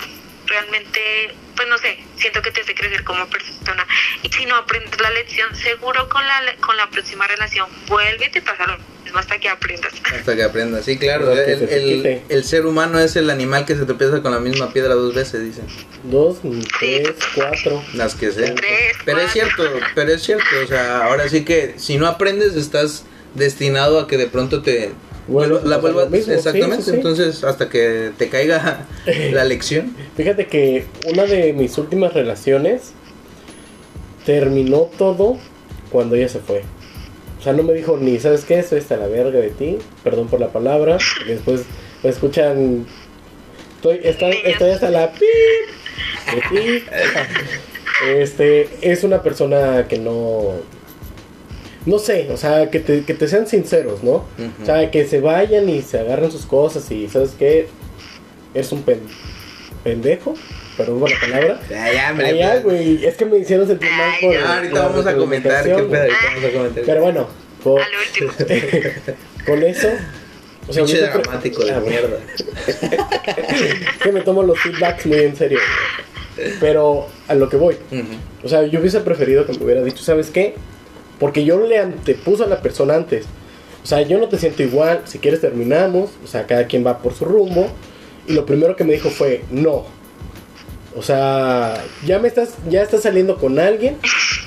[0.47, 3.85] realmente, pues no sé, siento que te hace crecer como persona.
[4.23, 8.31] Y si no aprendes la lección, seguro con la, con la próxima relación vuelve y
[8.31, 9.93] te pasa lo hasta que aprendas.
[10.13, 11.31] Hasta que aprendas, sí, claro.
[11.31, 15.43] El, ser humano es el animal que se tropieza con la misma piedra dos veces,
[15.43, 15.65] dicen.
[16.03, 16.37] Dos,
[16.79, 17.83] tres, cuatro.
[17.93, 18.55] Las que sean.
[19.03, 20.45] pero es cierto, pero es cierto.
[20.63, 24.91] O sea, ahora sí que si no aprendes, estás destinado a que de pronto te.
[25.27, 28.85] la vuelvas exactamente entonces hasta que te caiga
[29.31, 32.93] la lección fíjate que una de mis últimas relaciones
[34.23, 35.37] terminó todo
[35.91, 36.63] cuando ella se fue
[37.39, 38.59] o sea, no me dijo ni, ¿sabes qué?
[38.59, 39.77] Estoy hasta la verga de ti.
[40.03, 40.97] Perdón por la palabra.
[41.25, 41.63] Y después
[42.03, 42.85] me escuchan.
[43.75, 43.99] Estoy,
[44.43, 46.83] estoy, hasta la de ti.
[48.07, 50.53] Este, es una persona que no.
[51.85, 54.25] No sé, o sea, que te, que te sean sinceros, ¿no?
[54.61, 57.67] O sea, que se vayan y se agarren sus cosas y, ¿sabes qué?
[58.55, 58.83] Es un
[59.83, 60.33] pendejo
[60.75, 61.61] perdón por la palabra.
[61.69, 63.05] Ya, ya, me ya, güey.
[63.05, 64.35] Es que me hicieron sentir mal por.
[64.35, 65.63] ahorita vamos a comentar.
[65.63, 65.87] ¿Qué pedo?
[65.87, 66.83] Vamos a comentar.
[66.85, 67.27] Pero bueno,
[67.63, 67.81] con,
[69.45, 69.89] con eso.
[70.67, 72.17] O sea, Pinche dramático de ah, mierda.
[74.03, 75.59] que me tomo los feedbacks muy en serio.
[76.59, 77.77] Pero a lo que voy.
[78.43, 80.55] O sea, yo hubiese preferido que me hubiera dicho, ¿sabes qué?
[81.19, 83.25] Porque yo le antepuse a la persona antes.
[83.83, 85.01] O sea, yo no te siento igual.
[85.05, 86.09] Si quieres terminamos.
[86.23, 87.69] O sea, cada quien va por su rumbo.
[88.27, 89.85] Y lo primero que me dijo fue, no,
[90.95, 93.97] o sea, ya me estás, ya estás saliendo con alguien.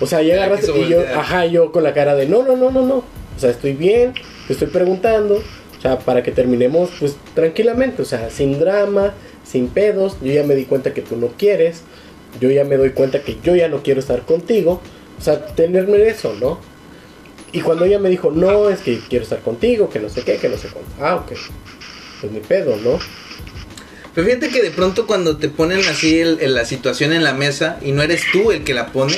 [0.00, 2.70] O sea, ya agarraste y yo, ajá, yo con la cara de no, no, no,
[2.70, 2.96] no, no.
[2.96, 4.14] O sea, estoy bien,
[4.46, 5.36] te estoy preguntando.
[5.36, 8.02] O sea, para que terminemos, pues tranquilamente.
[8.02, 10.16] O sea, sin drama, sin pedos.
[10.22, 11.82] Yo ya me di cuenta que tú no quieres.
[12.40, 14.80] Yo ya me doy cuenta que yo ya no quiero estar contigo.
[15.18, 16.58] O sea, tenerme eso, ¿no?
[17.52, 20.36] Y cuando ella me dijo, no, es que quiero estar contigo, que no sé qué,
[20.36, 20.90] que no sé cuánto.
[21.00, 21.32] Ah, ok.
[22.20, 22.98] Pues mi pedo, ¿no?
[24.18, 27.78] Pero fíjate que de pronto cuando te ponen así el, la situación en la mesa
[27.80, 29.16] y no eres tú el que la pone,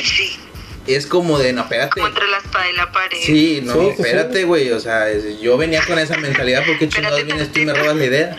[0.87, 1.93] es como de, no, espérate.
[1.93, 3.17] Como entre la espada y la pared.
[3.19, 4.71] Sí, no, espérate, güey.
[4.73, 5.07] O sea,
[5.41, 8.37] yo venía con esa mentalidad porque chingados vienes tú y me robas la idea.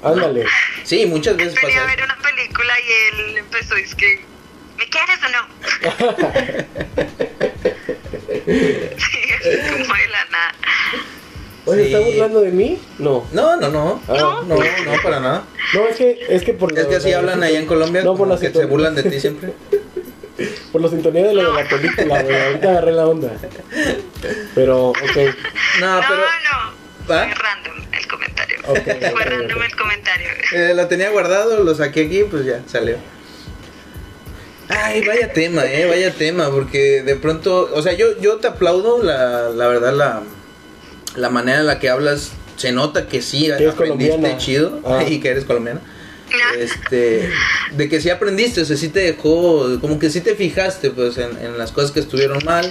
[0.00, 0.46] Ándale.
[0.84, 4.24] Sí, muchas veces Venía a ver una película y él empezó, es que,
[4.78, 5.48] ¿me quieres o no?
[8.46, 10.54] sí, como de la nada.
[11.66, 12.78] Oye, ¿está burlando de mí?
[12.98, 13.26] No.
[13.32, 14.00] No, no, no.
[14.08, 15.44] Ah, no, no, no, para nada.
[15.74, 18.02] No, es que, es que por Es que así hablan allá en Colombia.
[18.02, 19.52] No, por la que se burlan de ti siempre.
[20.72, 22.36] por la sintonía de, lo de la película, güey.
[22.36, 23.32] Ahorita agarré la onda.
[24.54, 24.96] Pero, ok.
[24.96, 25.90] No, pero.
[25.90, 26.86] No, no.
[27.06, 28.58] Fue random el comentario.
[28.66, 30.28] Okay, Fue random el comentario.
[30.52, 32.96] Eh, lo tenía guardado, lo saqué aquí, pues ya, salió.
[34.68, 39.00] Ay, vaya tema, eh, vaya tema, porque de pronto, o sea, yo, yo te aplaudo
[39.02, 40.22] la, la verdad, la,
[41.16, 45.04] la manera en la que hablas se nota que sí aprendiste chido ah.
[45.08, 45.80] y que eres colombiana.
[46.58, 47.30] Este,
[47.76, 51.18] de que sí aprendiste, o sea, sí te dejó, como que sí te fijaste pues
[51.18, 52.68] en, las cosas que estuvieron mal,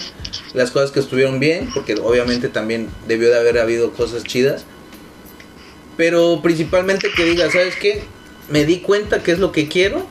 [0.53, 4.65] las cosas que estuvieron bien, porque obviamente también debió de haber habido cosas chidas.
[5.95, 8.03] Pero principalmente que digas, ¿sabes qué?
[8.49, 10.05] Me di cuenta qué es lo que quiero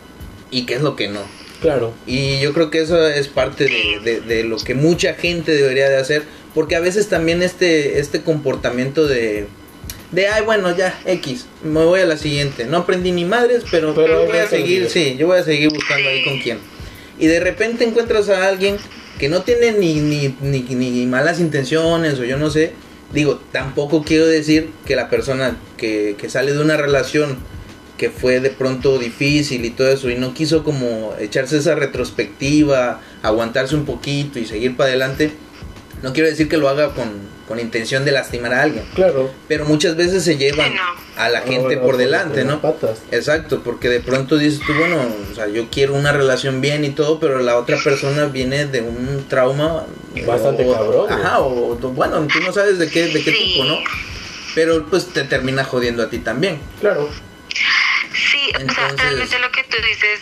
[0.50, 1.20] y qué es lo que no.
[1.60, 1.94] Claro.
[2.06, 3.66] Y yo creo que eso es parte
[4.02, 6.22] de, de lo que mucha gente debería de hacer
[6.54, 9.46] porque a veces también este, este comportamiento de,
[10.12, 12.66] de, ay, bueno, ya, X, me voy a la siguiente.
[12.66, 16.08] No aprendí ni madres, pero, pero voy a seguir, sí, yo voy a seguir buscando
[16.08, 16.58] ahí con quién.
[17.18, 18.76] Y de repente encuentras a alguien
[19.18, 22.72] que no tiene ni, ni, ni, ni malas intenciones o yo no sé.
[23.12, 27.38] Digo, tampoco quiero decir que la persona que, que sale de una relación
[27.96, 33.00] que fue de pronto difícil y todo eso y no quiso como echarse esa retrospectiva,
[33.22, 35.30] aguantarse un poquito y seguir para adelante,
[36.04, 38.84] no quiero decir que lo haga con, intención de lastimar a alguien.
[38.94, 39.32] Claro.
[39.48, 40.74] Pero muchas veces se llevan
[41.16, 42.60] a la gente por delante, ¿no?
[43.10, 45.00] Exacto, porque de pronto dices tú, bueno,
[45.30, 48.82] o sea, yo quiero una relación bien y todo, pero la otra persona viene de
[48.82, 49.86] un trauma
[50.26, 51.10] bastante cabrón.
[51.10, 53.78] Ajá, o bueno, tú no sabes de qué de qué tipo, ¿no?
[54.54, 56.60] Pero pues te termina jodiendo a ti también.
[56.80, 57.08] Claro.
[58.12, 60.20] Sí, o sea, realmente lo que tú dices,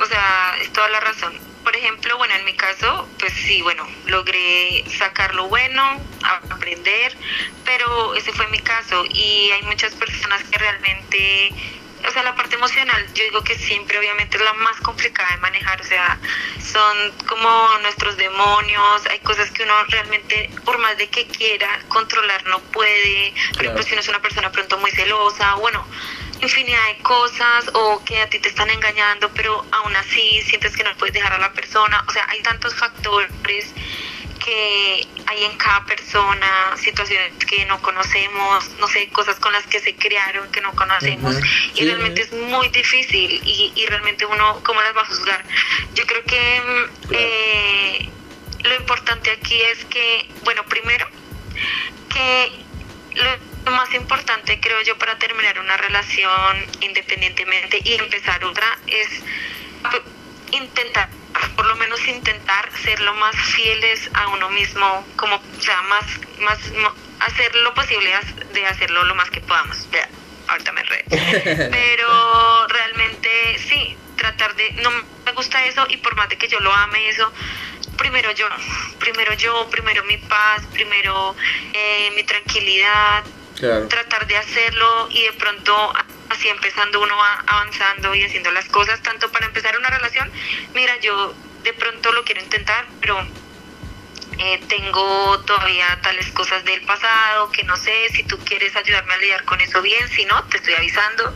[0.00, 1.47] o sea, es toda la razón.
[1.68, 6.00] Por ejemplo, bueno, en mi caso, pues sí, bueno, logré sacar lo bueno,
[6.48, 7.14] aprender,
[7.62, 9.04] pero ese fue mi caso.
[9.04, 11.52] Y hay muchas personas que realmente
[12.08, 15.36] o sea, la parte emocional, yo digo que siempre obviamente es la más complicada de
[15.42, 16.18] manejar, o sea,
[16.58, 22.46] son como nuestros demonios, hay cosas que uno realmente, por más de que quiera controlar,
[22.46, 25.86] no puede, por ejemplo, si uno es una persona pronto muy celosa, bueno,
[26.40, 30.84] infinidad de cosas o que a ti te están engañando, pero aún así sientes que
[30.84, 32.04] no puedes dejar a la persona.
[32.08, 33.32] O sea, hay tantos factores
[34.38, 39.80] que hay en cada persona, situaciones que no conocemos, no sé, cosas con las que
[39.80, 41.36] se crearon que no conocemos
[41.74, 45.44] y realmente es muy difícil y, y, realmente uno, ¿cómo las va a juzgar?
[45.94, 46.62] Yo creo que
[47.10, 48.08] eh,
[48.64, 51.06] lo importante aquí es que, bueno, primero,
[52.08, 52.52] que
[53.16, 59.08] lo lo más importante, creo yo, para terminar una relación independientemente y empezar otra es
[60.52, 61.10] intentar,
[61.54, 66.06] por lo menos intentar ser lo más fieles a uno mismo, como, o sea, más,
[66.40, 66.58] más,
[67.20, 68.10] hacer lo posible
[68.54, 69.86] de hacerlo lo más que podamos.
[69.90, 70.08] Ya,
[70.48, 71.04] ahorita me re.
[71.70, 76.58] Pero realmente sí, tratar de, no me gusta eso y por más de que yo
[76.60, 77.30] lo ame eso,
[77.98, 78.46] primero yo,
[78.98, 81.36] primero yo, primero mi paz, primero
[81.74, 83.24] eh, mi tranquilidad,
[83.60, 85.92] tratar de hacerlo y de pronto
[86.28, 90.30] así empezando uno va avanzando y haciendo las cosas, tanto para empezar una relación,
[90.74, 93.18] mira, yo de pronto lo quiero intentar, pero
[94.38, 99.18] eh, tengo todavía tales cosas del pasado que no sé si tú quieres ayudarme a
[99.18, 101.34] lidiar con eso bien, si no, te estoy avisando.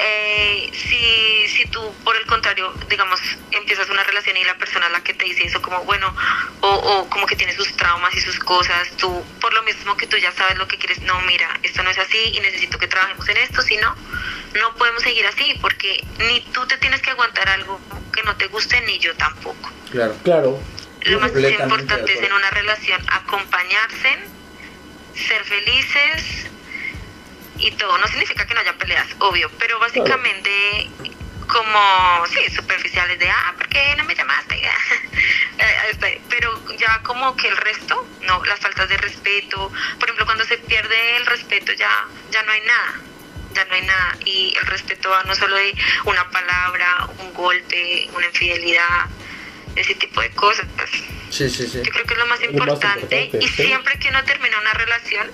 [0.00, 3.20] Eh, si, si tú, por el contrario, digamos,
[3.50, 6.14] empiezas una relación y la persona a la que te dice eso, como bueno,
[6.60, 10.06] o, o como que tiene sus traumas y sus cosas, tú, por lo mismo que
[10.06, 12.86] tú ya sabes lo que quieres, no, mira, esto no es así y necesito que
[12.86, 13.94] trabajemos en esto, si no,
[14.54, 17.80] no podemos seguir así, porque ni tú te tienes que aguantar algo
[18.12, 19.72] que no te guste, ni yo tampoco.
[19.90, 20.60] Claro, claro.
[21.02, 24.18] Lo más importante es en una relación acompañarse,
[25.14, 26.48] ser felices
[27.58, 27.98] y todo.
[27.98, 30.90] No significa que no haya peleas, obvio, pero básicamente
[31.48, 34.60] como, sí, superficiales de, ah, ¿por qué no me llamaste?
[35.58, 40.24] Eh, este, pero ya como que el resto, no, las faltas de respeto, por ejemplo,
[40.24, 43.00] cuando se pierde el respeto ya, ya no hay nada,
[43.54, 44.16] ya no hay nada.
[44.24, 49.06] Y el respeto va no solo de una palabra, un golpe, una infidelidad,
[49.74, 50.64] ese tipo de cosas.
[51.30, 51.82] Sí, sí, sí.
[51.82, 53.30] Yo creo que es lo más importante.
[53.32, 55.28] y siempre que uno termina una relación,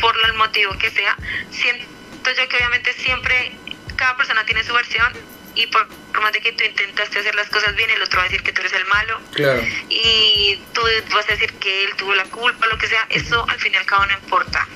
[0.00, 1.16] por el motivo que sea,
[1.50, 1.86] siento
[2.36, 3.52] yo que obviamente siempre
[3.96, 5.12] cada persona tiene su versión
[5.54, 5.88] y por,
[6.20, 8.52] más de que tú intentaste hacer las cosas bien, el otro va a decir que
[8.52, 9.20] tú eres el malo.
[9.32, 9.62] Claro.
[9.88, 10.82] Y tú
[11.14, 13.06] vas a decir que él tuvo la culpa, lo que sea.
[13.08, 14.68] Eso al fin y al cabo no importa.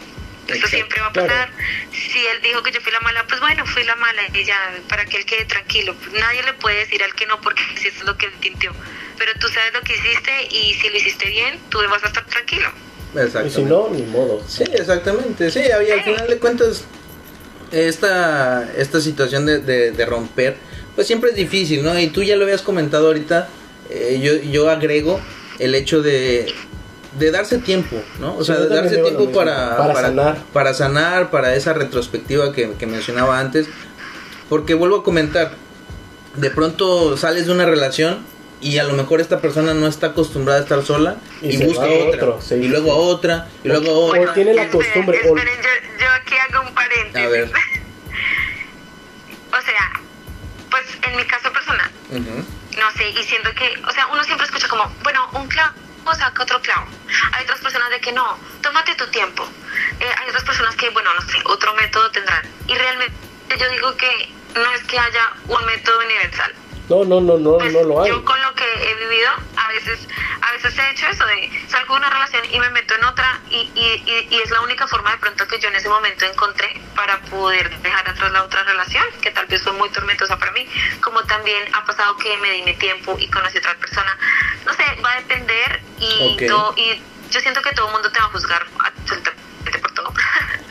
[0.49, 1.51] Eso siempre va a pasar.
[1.93, 4.57] Si él dijo que yo fui la mala, pues bueno, fui la mala y ya,
[4.89, 5.95] para que él quede tranquilo.
[6.12, 8.75] Nadie le puede decir al que no porque si es lo que él sintió.
[9.18, 12.25] Pero tú sabes lo que hiciste y si lo hiciste bien, tú vas a estar
[12.25, 12.73] tranquilo.
[13.44, 14.40] Y si no, ni modo.
[14.46, 15.50] Sí, exactamente.
[15.50, 16.84] Sí, había, al final de cuentas,
[17.72, 20.56] esta, esta situación de, de, romper,
[20.94, 21.98] pues siempre es difícil, ¿no?
[21.98, 23.48] Y tú ya lo habías comentado ahorita,
[23.90, 25.20] eh, yo, yo agrego
[25.58, 26.46] el hecho de,
[27.18, 28.36] de darse tiempo, ¿no?
[28.36, 30.42] O sea, de darse tiempo para, para, sanar.
[30.52, 33.66] Para sanar, para esa retrospectiva que, que mencionaba antes.
[34.48, 35.52] Porque vuelvo a comentar,
[36.36, 38.24] de pronto sales de una relación
[38.61, 42.38] y a lo mejor esta persona no está acostumbrada a estar sola y, busca otra
[42.56, 44.30] y luego a otra y luego a otra.
[44.30, 45.16] O tiene la costumbre.
[45.18, 45.58] Esperen,
[45.98, 47.26] yo, aquí hago un paréntesis.
[47.26, 47.44] A ver.
[49.50, 49.90] o sea,
[50.70, 54.68] pues en mi caso personal, no sé, y siento que, o sea, uno siempre escucha
[54.68, 55.74] como, bueno, un clavo
[56.16, 56.86] saca otro clavo.
[57.32, 59.44] Hay otras personas de que no, tómate tu tiempo.
[60.00, 62.42] Eh, hay otras personas que, bueno, no sé, otro método tendrán.
[62.66, 63.14] Y realmente
[63.58, 66.52] yo digo que no es que haya un método universal
[66.90, 68.11] no, no, no, no, pues no lo hay.
[68.11, 68.39] Yo con
[69.71, 70.09] veces,
[70.43, 73.41] a veces he hecho eso de salgo de una relación y me meto en otra
[73.51, 76.81] y, y, y, es la única forma de pronto que yo en ese momento encontré
[76.95, 80.66] para poder dejar atrás la otra relación, que tal vez fue muy tormentosa para mí,
[81.01, 84.16] como también ha pasado que me di mi tiempo y conocí a otra persona.
[84.66, 88.21] No sé, va a depender y, todo, y yo siento que todo el mundo te
[88.21, 89.39] va a juzgar absolutamente.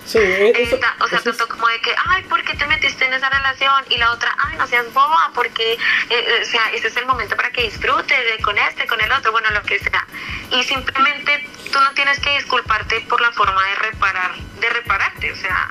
[0.09, 3.29] Sí, eso, o sea, tanto como de que, ay, ¿por qué te metiste en esa
[3.29, 3.85] relación?
[3.89, 5.77] Y la otra, ay, no seas boba, porque, eh,
[6.09, 9.11] eh, o sea, ese es el momento para que disfrutes de, con este, con el
[9.11, 10.07] otro, bueno, lo que sea.
[10.49, 15.35] Y simplemente tú no tienes que disculparte por la forma de reparar, de repararte, o
[15.35, 15.69] sea,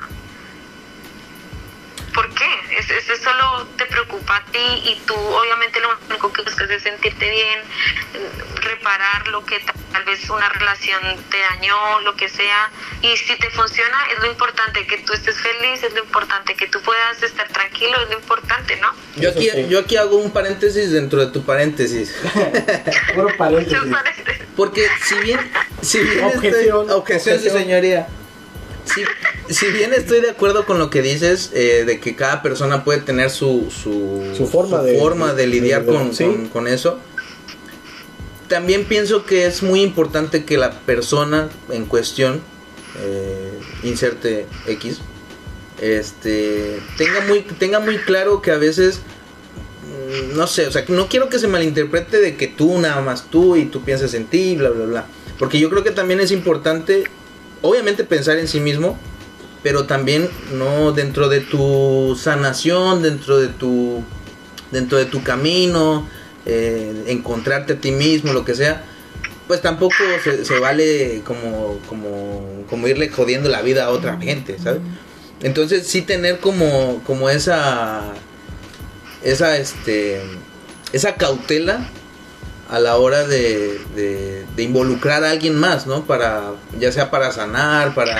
[2.18, 2.50] ¿por qué?
[2.76, 7.30] Eso, solo te preocupa a ti y tú obviamente lo único que buscas es sentirte
[7.30, 7.60] bien,
[8.60, 9.60] reparar lo que
[9.92, 11.00] tal vez una relación
[11.30, 12.72] te dañó, lo que sea.
[13.02, 16.66] Y si te funciona, es lo importante, que tú estés feliz, es lo importante, que
[16.66, 18.90] tú puedas estar tranquilo, es lo importante, ¿no?
[19.14, 22.16] Yo aquí, yo aquí hago un paréntesis dentro de tu paréntesis.
[23.38, 23.78] paréntesis.
[24.56, 25.52] Porque si bien...
[25.82, 28.08] Si bien objeción, objeción, señoría
[29.48, 33.00] si bien estoy de acuerdo con lo que dices, eh, de que cada persona puede
[33.00, 36.10] tener su, su, forma, de, forma de, lidiar con,
[36.52, 36.98] con, eso,
[38.48, 42.40] también pienso que es muy importante que la persona en cuestión,
[43.00, 44.98] eh, inserte X,
[45.80, 49.00] este, tenga muy, tenga muy claro que a veces,
[49.84, 53.30] mm, no sé, o sea, no quiero que se malinterprete de que tú nada más
[53.30, 55.06] tú y tú piensas en ti, bla, bla, bla.
[55.38, 57.04] Porque yo creo que también es importante,
[57.62, 58.98] obviamente, pensar en sí mismo,
[59.62, 64.04] pero también no dentro de tu sanación, dentro de tu
[64.70, 66.06] dentro de tu camino,
[66.46, 68.84] eh, encontrarte a ti mismo, lo que sea,
[69.46, 74.80] pues tampoco se, vale como, como, como irle jodiendo la vida a otra gente, ¿sabes?
[75.42, 78.12] Entonces sí tener como, como esa,
[79.22, 80.20] esa, este,
[80.92, 81.88] esa cautela
[82.68, 86.04] a la hora de, de, de involucrar a alguien más, ¿no?
[86.04, 88.16] Para, ya sea para sanar, para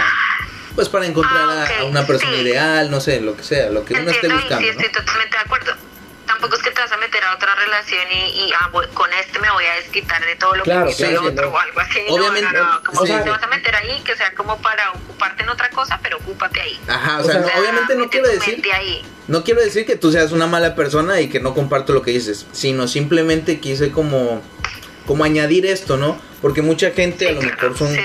[0.75, 3.95] pues para encontrar ah, a una persona ideal, no sé, lo que sea, lo que
[3.95, 4.59] uno esté buscando.
[4.61, 5.73] Sí, estoy totalmente de acuerdo.
[6.39, 9.41] Tampoco es que te vas a meter a otra relación y, y ah, con este
[9.41, 11.99] me voy a desquitar de todo lo que hice otro o algo así.
[12.09, 12.53] Obviamente.
[12.53, 15.69] No, no, como te vas a meter ahí, que sea como para ocuparte en otra
[15.71, 16.81] cosa, pero ocúpate ahí.
[16.87, 18.63] Ajá, o, sea, obviamente no quiero decir.
[19.27, 22.13] No quiero decir que tú seas una mala persona y que no comparto lo que
[22.13, 24.41] dices, sino simplemente quise como
[25.07, 26.21] como añadir esto, ¿no?
[26.41, 27.97] Porque mucha gente a lo mejor son,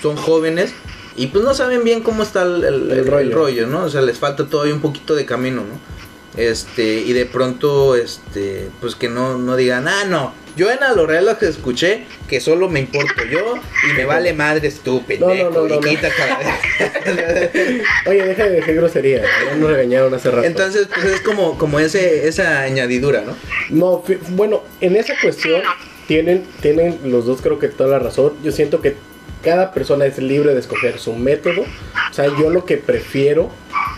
[0.00, 0.74] son jóvenes
[1.18, 3.66] y pues no saben bien cómo está el, rollo.
[3.66, 3.84] ¿no?
[3.84, 5.97] O sea, les falta todavía un poquito de camino, ¿no?
[6.38, 11.38] Este, y de pronto, este, pues que no, no digan, ah, no, yo en Alorela
[11.38, 13.54] que escuché que solo me importo yo
[13.88, 15.28] y me vale madre estúpido.
[15.28, 15.78] No, no, no, no,
[18.06, 20.46] Oye, deja de decir grosería, ya nos regañaron hace rato.
[20.46, 23.34] Entonces, pues es como, como ese, esa añadidura, ¿no?
[23.70, 25.62] No, bueno, en esa cuestión
[26.06, 28.34] tienen, tienen los dos creo que toda la razón.
[28.42, 28.96] Yo siento que
[29.42, 31.62] cada persona es libre de escoger su método.
[31.62, 33.50] O sea, yo lo que prefiero,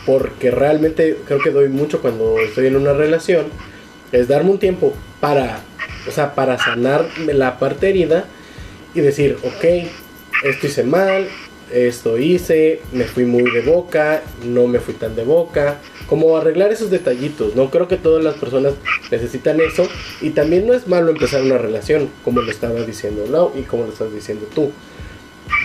[0.07, 3.47] porque realmente creo que doy mucho cuando estoy en una relación,
[4.13, 5.61] es darme un tiempo para,
[6.09, 8.25] o sea, para sanar la parte herida
[8.95, 9.89] y decir, ok,
[10.45, 11.29] esto hice mal,
[11.73, 15.79] esto hice, me fui muy de boca, no me fui tan de boca,
[16.09, 17.71] como arreglar esos detallitos, ¿no?
[17.71, 18.75] Creo que todas las personas
[19.11, 19.89] necesitan eso
[20.21, 23.85] y también no es malo empezar una relación, como lo estaba diciendo Lau y como
[23.85, 24.73] lo estás diciendo tú.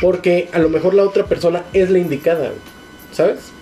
[0.02, 2.52] Porque a lo mejor la otra persona es la indicada,
[3.12, 3.55] ¿sabes?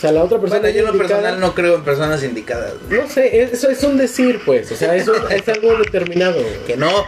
[0.00, 0.62] O sea, la otra persona.
[0.62, 2.72] Bueno, yo en lo personal no creo en personas indicadas.
[2.88, 4.72] No sé, eso es un decir, pues.
[4.72, 6.42] O sea, eso es algo determinado.
[6.66, 7.04] Que no.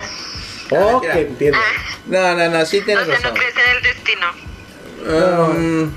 [0.71, 1.59] Oh, que entiendo.
[2.07, 4.27] No, no, no, sí tienes o sea, no crees en el destino.
[5.09, 5.91] Um,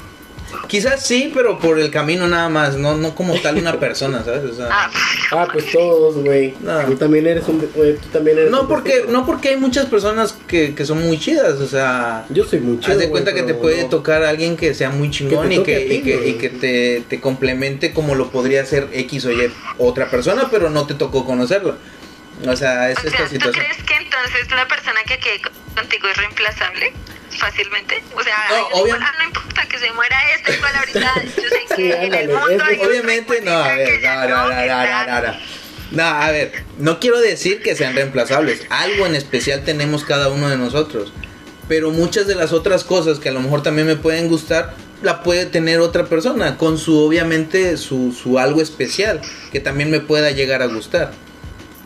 [0.67, 4.51] Quizás sí, pero por el camino nada más, no, no como tal una persona, ¿sabes?
[4.51, 5.47] O sea, ah.
[5.51, 6.53] pues todos, güey.
[6.87, 10.75] Tú también eres un, tú también eres No, porque no porque hay muchas personas que,
[10.75, 12.93] que son muy chidas, o sea, yo soy muy chido.
[12.93, 15.93] Haz de cuenta que te puede tocar a alguien que sea muy chingón y que,
[15.93, 20.09] y que, y que te, te complemente como lo podría hacer X o Y otra
[20.09, 21.75] persona, pero no te tocó conocerlo.
[22.47, 23.53] O sea, es esta situación.
[23.53, 25.41] ¿Tú crees que entonces la persona que quede
[25.75, 26.93] contigo es reemplazable?
[27.35, 28.01] Fácilmente.
[28.15, 28.37] O sea,
[28.73, 31.13] no, no importa que se muera este igual ahorita.
[31.23, 35.21] Yo sé que en el mundo hay Obviamente no, a ver, no, no, no, no,
[35.21, 35.37] no,
[35.91, 36.03] no.
[36.03, 38.61] a ver, no quiero decir que sean reemplazables.
[38.69, 41.13] Algo en especial tenemos cada uno de nosotros.
[41.67, 45.23] Pero muchas de las otras cosas que a lo mejor también me pueden gustar, la
[45.23, 46.57] puede tener otra persona.
[46.57, 49.21] Con su, obviamente, su, su algo especial.
[49.51, 51.11] Que también me pueda llegar a gustar.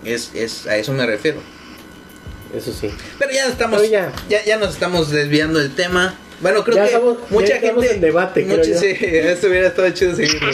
[0.04, 1.42] Es, es, a eso me refiero
[2.56, 2.90] eso sí.
[3.18, 4.12] Pero ya estamos, ya.
[4.28, 4.58] ya.
[4.58, 6.16] nos estamos desviando del tema.
[6.42, 7.92] Bueno, creo que mucha gente.
[7.94, 10.52] En debate, mucho, Sí, esto hubiera estado chido seguirlo.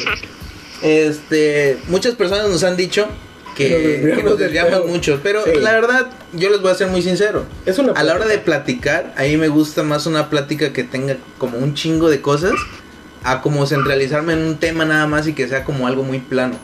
[0.81, 3.07] Este, muchas personas nos han dicho
[3.55, 5.19] que, nos desviamos mucho.
[5.23, 7.45] Pero la verdad, yo les voy a ser muy sincero.
[7.65, 10.83] Es una a la hora de platicar, a mí me gusta más una plática que
[10.83, 12.53] tenga como un chingo de cosas
[13.23, 16.59] a como centralizarme en un tema nada más y que sea como algo muy plano.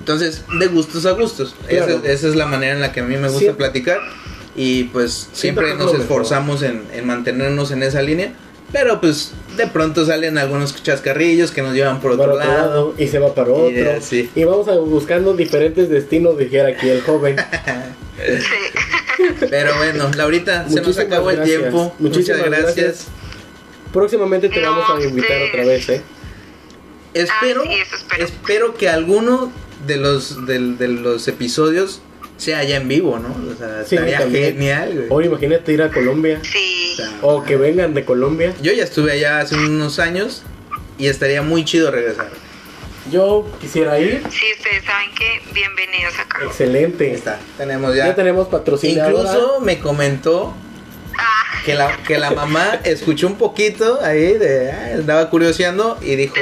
[0.00, 1.54] Entonces, de gustos a gustos.
[1.68, 3.98] Esa, es la manera en la que a mí me gusta platicar.
[4.56, 8.32] Y pues siempre nos esforzamos en, en mantenernos en esa línea.
[8.72, 13.18] Pero pues de pronto salen algunos chascarrillos que nos llevan por otro, lado, Y se
[13.18, 13.98] va para otro.
[14.34, 17.36] Y vamos a, buscando diferentes destinos, dijera aquí el joven.
[19.50, 21.94] Pero bueno, Laurita, se nos acabó el tiempo.
[21.98, 23.06] Muchísimas gracias.
[23.92, 26.02] Próximamente te vamos a invitar otra vez, ¿eh?
[27.12, 27.64] Espero,
[28.18, 28.74] espero.
[28.74, 29.52] que alguno
[29.84, 32.00] de los, de, de los episodios
[32.40, 33.28] sea allá en vivo, ¿no?
[33.52, 35.06] O sea, estaría genial, güey.
[35.10, 36.40] Oye, imagínate ir a Colombia.
[36.42, 36.96] Sí.
[37.20, 38.54] O que vengan de Colombia.
[38.62, 40.42] Yo ya estuve allá hace unos años
[40.98, 42.30] y estaría muy chido regresar.
[43.10, 44.22] Yo quisiera ir.
[44.30, 46.38] Sí, ustedes saben que bienvenidos acá.
[46.44, 47.12] Excelente.
[47.12, 47.38] está.
[47.58, 48.06] Tenemos ya.
[48.06, 49.12] Ya tenemos patrocinador.
[49.12, 50.54] Incluso me comentó
[51.18, 51.62] ah.
[51.64, 56.36] que la, que la mamá escuchó un poquito ahí, de, ah, andaba curioseando y dijo,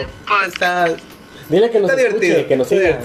[0.46, 0.94] está,
[1.48, 3.00] Dile que nos está escuche, divertido, que nos siga,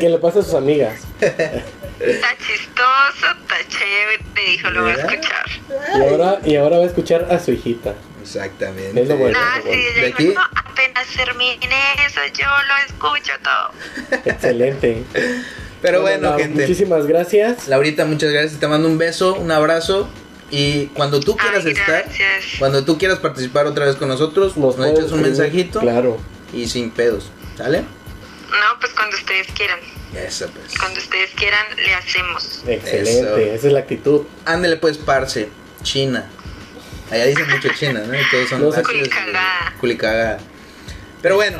[0.00, 1.00] que le pase a sus amigas.
[2.00, 5.46] Está chistoso, está chévere, dijo, lo voy a escuchar.
[5.96, 7.94] Y ahora, y ahora va a escuchar a su hijita.
[8.22, 9.00] Exactamente.
[9.00, 9.38] Es lo bueno.
[9.40, 10.34] Ah, sí, ¿De aquí?
[10.54, 11.76] apenas termine
[12.06, 14.18] eso, yo lo escucho todo.
[14.24, 15.02] Excelente.
[15.80, 16.62] Pero bueno, gente.
[16.62, 17.68] Muchísimas gracias.
[17.68, 18.60] Laurita, muchas gracias.
[18.60, 20.08] Te mando un beso, un abrazo.
[20.50, 22.06] Y cuando tú quieras estar,
[22.58, 25.80] cuando tú quieras participar otra vez con nosotros, nos, nos echas un mensajito.
[25.80, 26.18] Claro.
[26.52, 27.30] Y sin pedos.
[27.56, 27.80] ¿Sale?
[27.80, 29.78] No, pues cuando ustedes quieran.
[30.14, 30.78] Eso pues.
[30.78, 32.62] Cuando ustedes quieran, le hacemos.
[32.66, 34.22] Excelente, esa es la actitud.
[34.44, 35.48] Ándele pues, parce.
[35.82, 36.28] China.
[37.10, 38.14] Allá dicen mucho China, ¿no?
[38.14, 39.74] Y todos son no culicagada.
[39.80, 40.38] culicagada.
[41.22, 41.58] Pero bueno.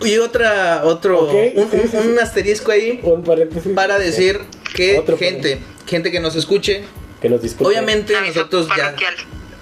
[0.00, 3.72] Y otra, otro, un, asterisco ahí un paréntesis.
[3.74, 4.40] para decir
[4.72, 5.58] que gente,
[5.88, 6.84] gente que nos escuche,
[7.20, 7.72] que nos disculpe.
[7.72, 8.94] Obviamente nosotros ya.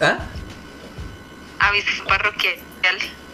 [0.00, 0.18] ¿Ah?
[1.58, 2.54] Aviso parroquial.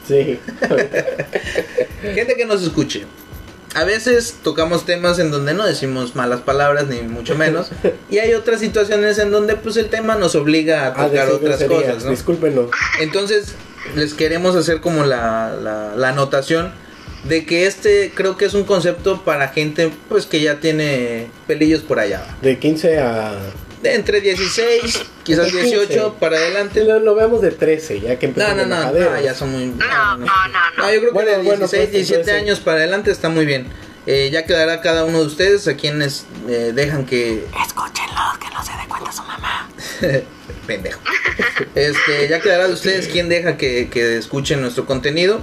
[0.07, 0.39] Sí.
[2.15, 3.05] gente que nos escuche
[3.75, 7.71] a veces tocamos temas en donde no decimos malas palabras, ni mucho menos.
[8.11, 12.05] y hay otras situaciones en donde pues el tema nos obliga a tocar otras cosas,
[12.05, 12.11] ¿no?
[12.11, 12.71] Discúlpenos.
[13.01, 13.55] Entonces,
[13.97, 16.73] les queremos hacer como la, la, la anotación
[17.25, 21.81] de que este creo que es un concepto para gente pues que ya tiene pelillos
[21.81, 22.25] por allá.
[22.43, 23.35] De 15 a
[23.83, 26.85] de entre 16, quizás 18 para adelante.
[26.85, 28.67] Lo, vemos de 13, ya que empezamos.
[28.67, 29.67] No, no, no, ya son muy.
[29.67, 30.27] No, no,
[30.77, 30.93] no.
[30.93, 33.67] yo creo que de 16, 17 pues, años para adelante está muy bien.
[34.07, 37.45] Eh, ya quedará cada uno de ustedes a quienes eh, dejan que.
[37.65, 39.69] Escúchenlo, que no se dé cuenta su mamá.
[40.67, 41.01] Pendejo.
[41.75, 45.41] Este, ya quedará de ustedes quien deja que, que escuchen nuestro contenido.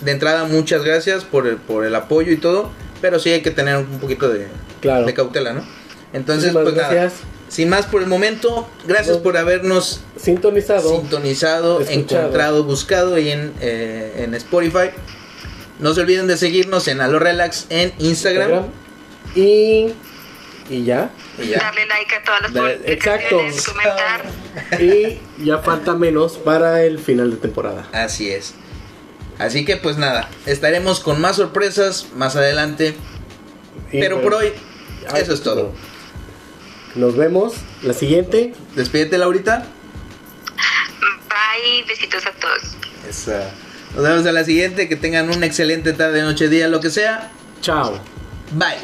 [0.00, 2.70] De entrada, muchas gracias por el, por el apoyo y todo.
[3.00, 4.48] Pero sí hay que tener un poquito de,
[4.82, 5.64] de cautela, ¿no?
[6.12, 7.14] Entonces, pues gracias.
[7.48, 14.24] Sin más por el momento, gracias por habernos sintonizado, sintonizado encontrado, buscado ahí en, eh,
[14.24, 14.90] en Spotify.
[15.78, 18.66] No se olviden de seguirnos en Alo Relax en Instagram.
[19.34, 19.94] Y,
[20.68, 21.10] y ya.
[21.38, 23.72] Y Darle like a todas las publicaciones, Exacto.
[23.72, 24.82] comentar.
[24.82, 27.88] Y ya falta menos para el final de temporada.
[27.92, 28.54] Así es.
[29.38, 32.94] Así que pues nada, estaremos con más sorpresas más adelante.
[33.92, 34.52] pero, por hoy,
[35.16, 35.72] eso es todo.
[36.94, 38.54] Nos vemos la siguiente.
[38.74, 39.66] Despídete, Laurita.
[41.28, 42.76] Bye, besitos a todos.
[43.08, 43.50] Esa.
[43.94, 44.88] Nos vemos a la siguiente.
[44.88, 47.30] Que tengan una excelente tarde, noche, día, lo que sea.
[47.60, 48.00] Chao.
[48.52, 48.78] Bye.